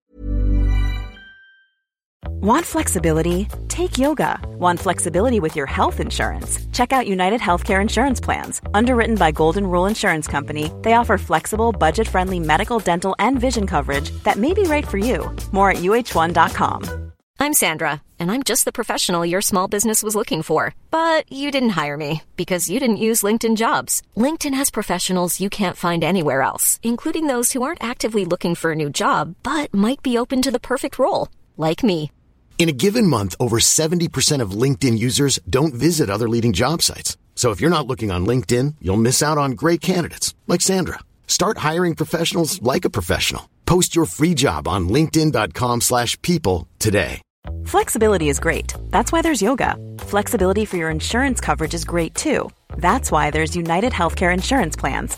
[2.47, 3.49] Want flexibility?
[3.67, 4.39] Take yoga.
[4.47, 6.65] Want flexibility with your health insurance?
[6.71, 8.61] Check out United Healthcare Insurance Plans.
[8.73, 13.67] Underwritten by Golden Rule Insurance Company, they offer flexible, budget friendly medical, dental, and vision
[13.67, 15.29] coverage that may be right for you.
[15.51, 17.11] More at uh1.com.
[17.37, 20.73] I'm Sandra, and I'm just the professional your small business was looking for.
[20.89, 24.01] But you didn't hire me because you didn't use LinkedIn jobs.
[24.15, 28.71] LinkedIn has professionals you can't find anywhere else, including those who aren't actively looking for
[28.71, 31.27] a new job but might be open to the perfect role,
[31.57, 32.09] like me.
[32.57, 37.15] In a given month, over 70% of LinkedIn users don't visit other leading job sites.
[37.35, 40.97] So if you're not looking on LinkedIn, you'll miss out on great candidates like Sandra.
[41.27, 43.47] Start hiring professionals like a professional.
[43.67, 47.21] Post your free job on linkedin.com/people today.
[47.65, 48.73] Flexibility is great.
[48.89, 49.75] That's why there's yoga.
[49.99, 52.49] Flexibility for your insurance coverage is great too.
[52.77, 55.17] That's why there's United Healthcare Insurance Plans.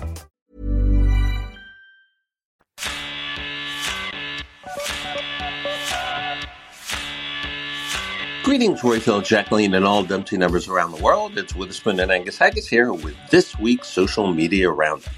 [8.43, 11.37] Greetings, Roifield, Jacqueline, and all Dumpty numbers around the world.
[11.37, 15.13] It's Witherspoon and Angus Haggis here with this week's social media roundup.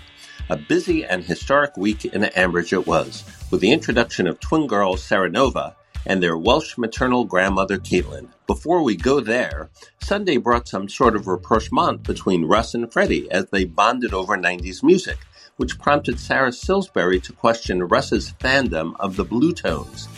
[0.50, 5.02] A busy and historic week in Ambridge it was, with the introduction of twin girls
[5.02, 5.74] Sarah Nova
[6.06, 8.28] and their Welsh maternal grandmother Caitlin.
[8.46, 9.70] Before we go there,
[10.02, 14.84] Sunday brought some sort of rapprochement between Russ and Freddie as they bonded over 90s
[14.84, 15.20] music,
[15.56, 20.10] which prompted Sarah Silsbury to question Russ's fandom of the Bluetones.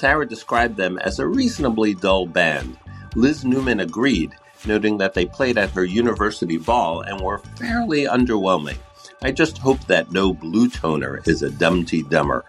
[0.00, 2.78] Sarah described them as a reasonably dull band.
[3.16, 4.34] Liz Newman agreed,
[4.64, 8.78] noting that they played at her university ball and were fairly underwhelming.
[9.20, 12.46] I just hope that no blue toner is a dumpty dumber.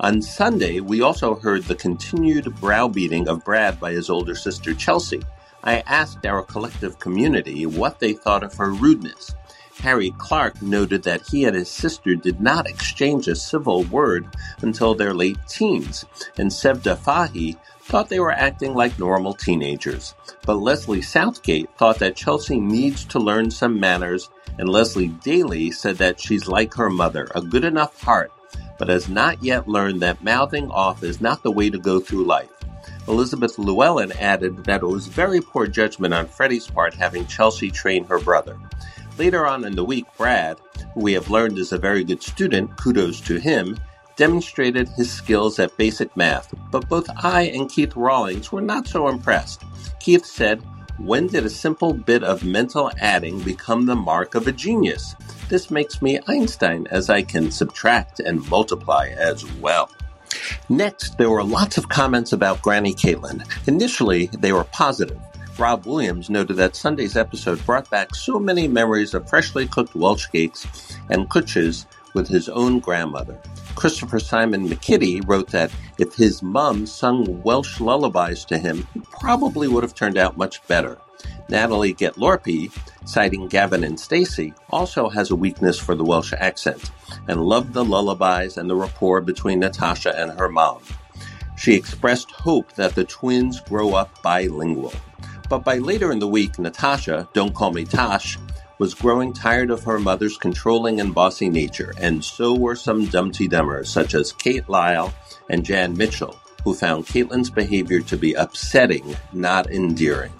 [0.00, 5.20] On Sunday, we also heard the continued browbeating of Brad by his older sister Chelsea.
[5.62, 9.34] I asked our collective community what they thought of her rudeness.
[9.78, 14.26] Harry Clark noted that he and his sister did not exchange a civil word
[14.62, 16.04] until their late teens,
[16.36, 20.14] and Sevda Fahy thought they were acting like normal teenagers.
[20.44, 25.96] But Leslie Southgate thought that Chelsea needs to learn some manners, and Leslie Daly said
[25.96, 28.32] that she's like her mother, a good enough heart,
[28.78, 32.24] but has not yet learned that mouthing off is not the way to go through
[32.24, 32.50] life.
[33.08, 38.04] Elizabeth Llewellyn added that it was very poor judgment on Freddie's part having Chelsea train
[38.04, 38.58] her brother.
[39.18, 40.58] Later on in the week, Brad,
[40.94, 43.76] who we have learned is a very good student, kudos to him,
[44.14, 49.08] demonstrated his skills at basic math, but both I and Keith Rawlings were not so
[49.08, 49.64] impressed.
[49.98, 50.62] Keith said,
[50.98, 55.16] When did a simple bit of mental adding become the mark of a genius?
[55.48, 59.90] This makes me Einstein, as I can subtract and multiply as well.
[60.68, 63.44] Next, there were lots of comments about Granny Caitlin.
[63.66, 65.18] Initially, they were positive.
[65.58, 70.28] Rob Williams noted that Sunday's episode brought back so many memories of freshly cooked Welsh
[70.28, 70.66] cakes
[71.10, 73.40] and cwtches with his own grandmother.
[73.74, 79.66] Christopher Simon McKitty wrote that if his mum sung Welsh lullabies to him, he probably
[79.66, 80.98] would have turned out much better.
[81.48, 82.70] Natalie Getlorpy,
[83.04, 86.90] citing Gavin and Stacey, also has a weakness for the Welsh accent
[87.26, 90.82] and loved the lullabies and the rapport between Natasha and her mom.
[91.56, 94.92] She expressed hope that the twins grow up bilingual.
[95.48, 98.38] But by later in the week, Natasha, don't call me Tosh,
[98.78, 103.86] was growing tired of her mother's controlling and bossy nature, and so were some Dumteedummers,
[103.86, 105.12] such as Kate Lyle
[105.48, 110.32] and Jan Mitchell, who found Caitlin's behavior to be upsetting, not endearing.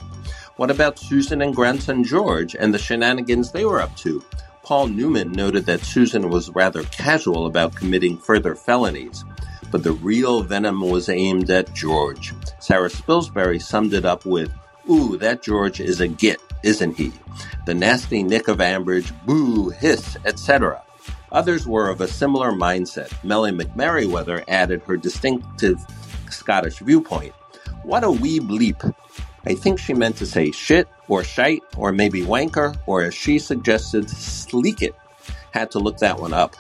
[0.57, 4.23] What about Susan and grandson George and the shenanigans they were up to?
[4.63, 9.25] Paul Newman noted that Susan was rather casual about committing further felonies,
[9.71, 12.35] but the real venom was aimed at George.
[12.61, 14.53] Sarah Spilsbury summed it up with,
[14.91, 17.13] Ooh, that George is a git, isn't he?
[17.67, 20.83] The nasty Nick of Ambridge, boo, hiss, etc.
[21.31, 23.13] Others were of a similar mindset.
[23.23, 25.79] Melly McMerriweather added her distinctive
[26.31, 27.35] Scottish viewpoint.
[27.83, 28.95] What a wee bleep.
[29.45, 33.39] I think she meant to say shit, or shite, or maybe wanker, or as she
[33.39, 34.95] suggested, sleek it.
[35.51, 36.57] Had to look that one up.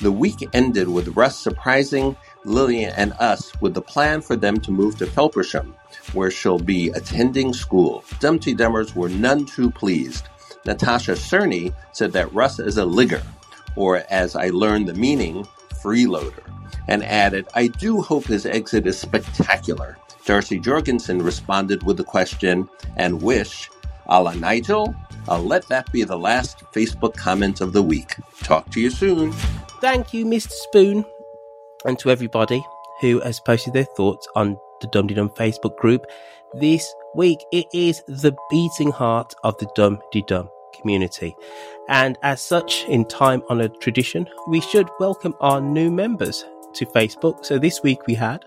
[0.00, 4.70] The week ended with Russ surprising Lillian and us with the plan for them to
[4.70, 5.74] move to Felpersham
[6.14, 8.04] where she'll be attending school.
[8.20, 10.28] Dumteedummers were none too pleased.
[10.64, 13.22] Natasha Cerny said that Russ is a ligger,
[13.76, 16.42] or as I learned the meaning, freeloader,
[16.88, 19.96] and added, I do hope his exit is spectacular.
[20.24, 23.70] Darcy Jorgensen responded with the question, and wish,
[24.06, 24.94] a la Nigel,
[25.28, 28.14] I'll uh, let that be the last Facebook comment of the week.
[28.42, 29.32] Talk to you soon.
[29.80, 30.50] Thank you, Mr.
[30.50, 31.04] Spoon,
[31.84, 32.64] and to everybody
[33.02, 36.06] who has posted their thoughts on the Dum Dum Facebook group.
[36.54, 40.48] This week, it is the beating heart of the Dum Dum
[40.80, 41.36] community.
[41.88, 47.44] And as such, in time honored tradition, we should welcome our new members to Facebook.
[47.44, 48.44] So this week we had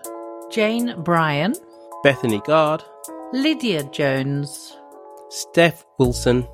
[0.50, 1.54] Jane Bryan,
[2.02, 2.82] Bethany Gard,
[3.32, 4.76] Lydia Jones,
[5.28, 6.46] Steph Wilson,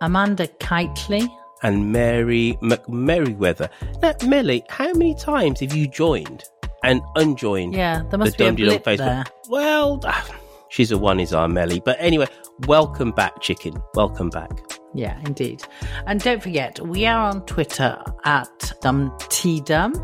[0.00, 1.28] Amanda Kitely,
[1.62, 3.68] and Mary McMerriweather.
[4.00, 6.44] Now, Melly, how many times have you joined
[6.82, 7.74] and unjoined.
[7.74, 8.98] Yeah, there must the be a blip Facebook.
[8.98, 9.24] there.
[9.48, 10.28] Well, ah,
[10.68, 11.80] she's a one is our Melly.
[11.84, 12.26] But anyway,
[12.66, 13.74] welcome back, chicken.
[13.94, 14.50] Welcome back.
[14.94, 15.62] Yeah, indeed.
[16.06, 18.50] And don't forget, we are on Twitter at
[18.82, 19.94] Dumteedum.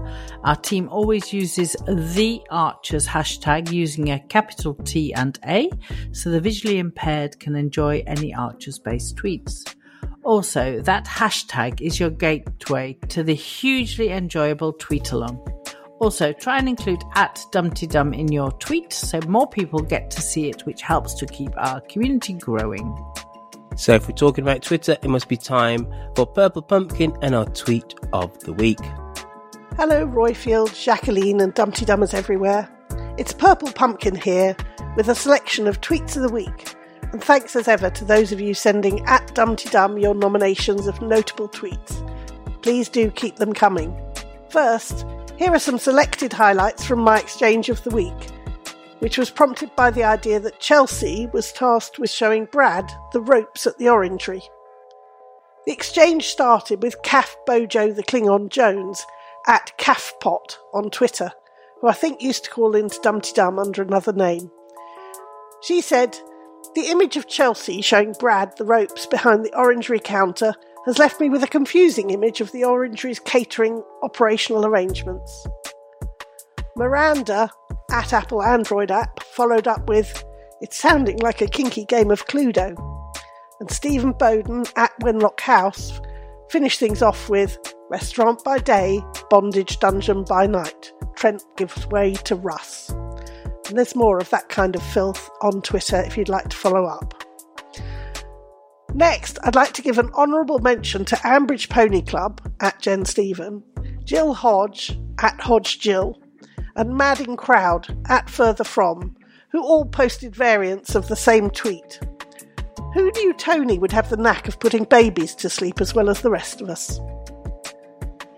[0.45, 5.71] Our team always uses the Archers hashtag using a capital T and A,
[6.13, 9.75] so the visually impaired can enjoy any Archers based tweets.
[10.25, 15.47] Also, that hashtag is your gateway to the hugely enjoyable tweet along.
[16.01, 20.49] Also, try and include at Dumteedum in your tweet so more people get to see
[20.49, 22.97] it, which helps to keep our community growing.
[23.75, 27.47] So, if we're talking about Twitter, it must be time for Purple Pumpkin and our
[27.47, 28.81] tweet of the week.
[29.77, 32.69] Hello, Roifield, Jacqueline, and Dumteedummers everywhere.
[33.17, 34.57] It's Purple Pumpkin here
[34.97, 36.75] with a selection of tweets of the week.
[37.13, 41.49] And thanks as ever to those of you sending at Dumteedum your nominations of notable
[41.49, 42.05] tweets.
[42.63, 43.97] Please do keep them coming.
[44.51, 45.07] First,
[45.39, 48.31] here are some selected highlights from my exchange of the week,
[48.99, 53.65] which was prompted by the idea that Chelsea was tasked with showing Brad the ropes
[53.65, 54.43] at the Orangery.
[55.65, 59.07] The exchange started with Calf Bojo the Klingon Jones
[59.47, 61.31] at Calfpot on Twitter,
[61.81, 64.51] who I think used to call into Dumteedum under another name.
[65.63, 66.19] She said,
[66.75, 70.55] The image of Chelsea showing Brad the ropes behind the orangery counter
[70.87, 75.47] has left me with a confusing image of the orangery's catering operational arrangements.
[76.77, 77.51] Miranda,
[77.91, 80.25] at Apple Android app, followed up with,
[80.61, 82.77] It's sounding like a kinky game of Cluedo.
[83.61, 86.01] And Stephen Bowden, at Wenlock House,
[86.51, 87.59] finished things off with,
[87.91, 89.01] Restaurant by day,
[89.31, 90.93] bondage dungeon by night.
[91.17, 92.91] Trent gives way to Russ.
[92.91, 96.85] And there's more of that kind of filth on Twitter if you'd like to follow
[96.85, 97.25] up.
[98.99, 103.63] Next, I'd like to give an honourable mention to Ambridge Pony Club at Jen Stephen,
[104.03, 106.21] Jill Hodge at Hodge Jill,
[106.75, 109.15] and Madding Crowd at Further From,
[109.53, 112.01] who all posted variants of the same tweet.
[112.95, 116.23] Who knew Tony would have the knack of putting babies to sleep as well as
[116.23, 116.99] the rest of us?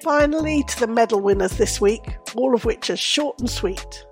[0.02, 4.04] Finally, to the medal winners this week, all of which are short and sweet.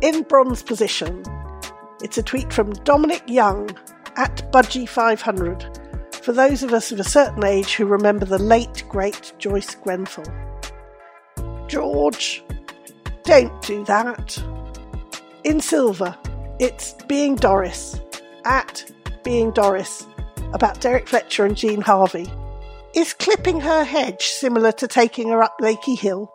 [0.00, 1.22] In bronze position,
[2.02, 3.70] it's a tweet from Dominic Young
[4.16, 5.84] at Budgie500
[6.26, 10.24] for those of us of a certain age who remember the late, great Joyce Grenfell.
[11.68, 12.42] George,
[13.22, 14.42] don't do that.
[15.44, 16.18] In silver,
[16.58, 18.00] it's Being Doris
[18.44, 18.90] at
[19.22, 20.04] Being Doris
[20.52, 22.28] about Derek Fletcher and Jean Harvey.
[22.92, 26.32] Is clipping her hedge similar to taking her up Lakey Hill?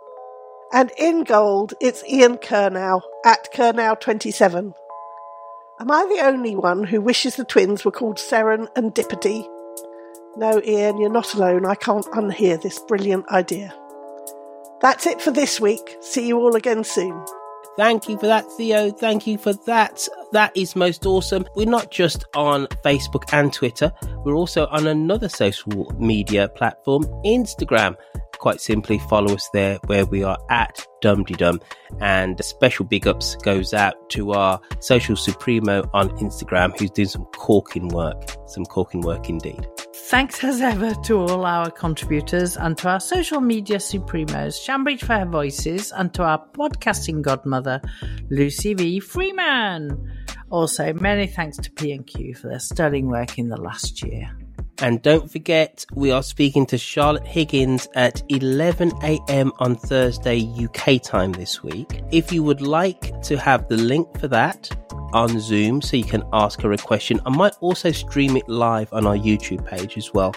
[0.72, 4.74] And in gold, it's Ian Kernow at Kernow27.
[5.82, 9.44] Am I the only one who wishes the twins were called Seren and Dippity?
[10.38, 11.66] No, Ian, you're not alone.
[11.66, 13.74] I can't unhear this brilliant idea.
[14.82, 15.98] That's it for this week.
[16.00, 17.20] See you all again soon.
[17.78, 18.92] Thank you for that, Theo.
[18.92, 20.08] Thank you for that.
[20.34, 21.48] That is most awesome.
[21.56, 23.92] We're not just on Facebook and Twitter,
[24.24, 27.96] we're also on another social media platform, Instagram.
[28.42, 31.24] Quite simply, follow us there where we are at Dum
[32.00, 37.08] And a special big ups goes out to our social supremo on Instagram who's doing
[37.08, 38.18] some corking work.
[38.48, 39.68] Some corking work indeed.
[39.94, 45.26] Thanks as ever to all our contributors and to our social media supremos, Shambridge her
[45.26, 47.80] voices, and to our podcasting godmother,
[48.32, 49.00] Lucy V.
[49.00, 50.18] Freeman.
[50.50, 54.36] Also, many thanks to P&Q for their sterling work in the last year.
[54.82, 59.52] And don't forget, we are speaking to Charlotte Higgins at 11 a.m.
[59.60, 62.04] on Thursday UK time this week.
[62.12, 64.70] If you would like to have the link for that,
[65.14, 67.20] on Zoom so you can ask her a question.
[67.26, 70.34] I might also stream it live on our YouTube page as well.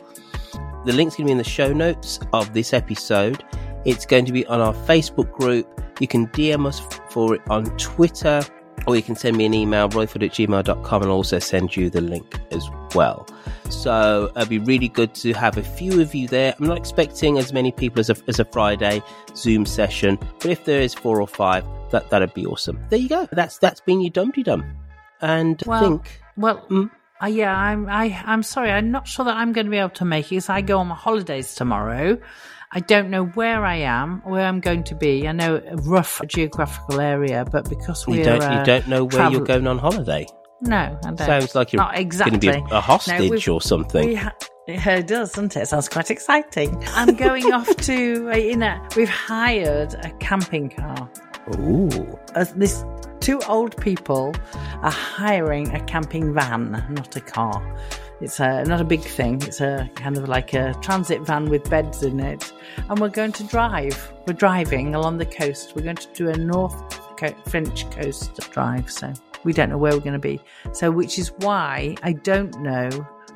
[0.85, 3.45] The link's going to be in the show notes of this episode.
[3.85, 5.69] It's going to be on our Facebook group.
[6.01, 6.81] You can DM us
[7.11, 8.43] for it on Twitter
[8.87, 12.01] or you can send me an email, royford at gmail.com, and also send you the
[12.01, 13.27] link as well.
[13.70, 16.55] So it'd be really good to have a few of you there.
[16.59, 19.03] I'm not expecting as many people as a, as a Friday
[19.35, 22.79] Zoom session, but if there is four or five, that that'd be awesome.
[22.91, 23.29] There you go.
[23.33, 24.68] That's that's been your Dumteedum.
[25.20, 26.66] And well, think well.
[26.68, 26.91] Mm,
[27.22, 27.89] uh, yeah, I'm.
[27.89, 28.70] I, I'm sorry.
[28.70, 30.79] I'm not sure that I'm going to be able to make it because I go
[30.79, 32.18] on my holidays tomorrow.
[32.77, 35.29] I don't know where I am, where I'm going to be.
[35.29, 39.05] I know a rough geographical area, but because we you don't, uh, you don't know
[39.05, 40.27] where travel- you're going on holiday.
[40.61, 41.18] No, I don't.
[41.18, 44.16] Sounds like you're not exactly going to be a hostage no, or something.
[44.16, 44.33] Ha-
[44.66, 45.62] it does, doesn't it?
[45.62, 45.68] it?
[45.68, 46.83] Sounds quite exciting.
[46.89, 51.09] I'm going off to, uh, you know, we've hired a camping car.
[51.57, 52.18] Ooh.
[52.35, 52.85] Uh, this
[53.20, 54.35] two old people
[54.83, 57.62] are hiring a camping van, not a car.
[58.21, 59.43] It's a, not a big thing.
[59.43, 62.53] It's a kind of like a transit van with beds in it.
[62.89, 64.12] And we're going to drive.
[64.27, 65.75] We're driving along the coast.
[65.75, 66.75] We're going to do a North
[67.17, 68.91] co- French coast drive.
[68.91, 69.12] So
[69.45, 70.41] we don't know where we're going to be.
[70.73, 72.89] So, which is why I don't know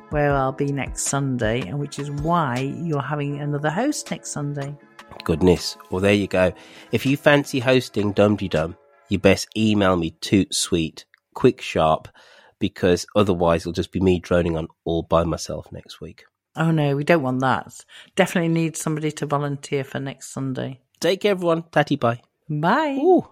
[0.09, 4.75] where I'll be next Sunday, and which is why you're having another host next Sunday.
[5.23, 5.77] Goodness.
[5.91, 6.53] Well, there you go.
[6.91, 8.75] If you fancy hosting Dum Dum,
[9.09, 12.07] you best email me toot sweet, quick sharp,
[12.59, 16.25] because otherwise it'll just be me droning on all by myself next week.
[16.55, 17.85] Oh no, we don't want that.
[18.15, 20.79] Definitely need somebody to volunteer for next Sunday.
[20.99, 21.63] Take care, everyone.
[21.71, 22.21] Tatty bye.
[22.49, 22.97] Bye.
[23.01, 23.27] Ooh.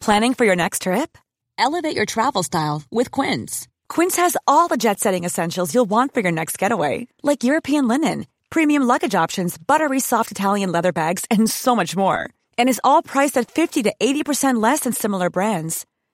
[0.00, 1.18] Planning for your next trip?
[1.56, 3.66] Elevate your travel style with Quince.
[3.88, 7.88] Quince has all the jet setting essentials you'll want for your next getaway, like European
[7.88, 12.30] linen, premium luggage options, buttery soft Italian leather bags, and so much more.
[12.58, 15.86] and is all priced at 50 to 80% less than similar brands.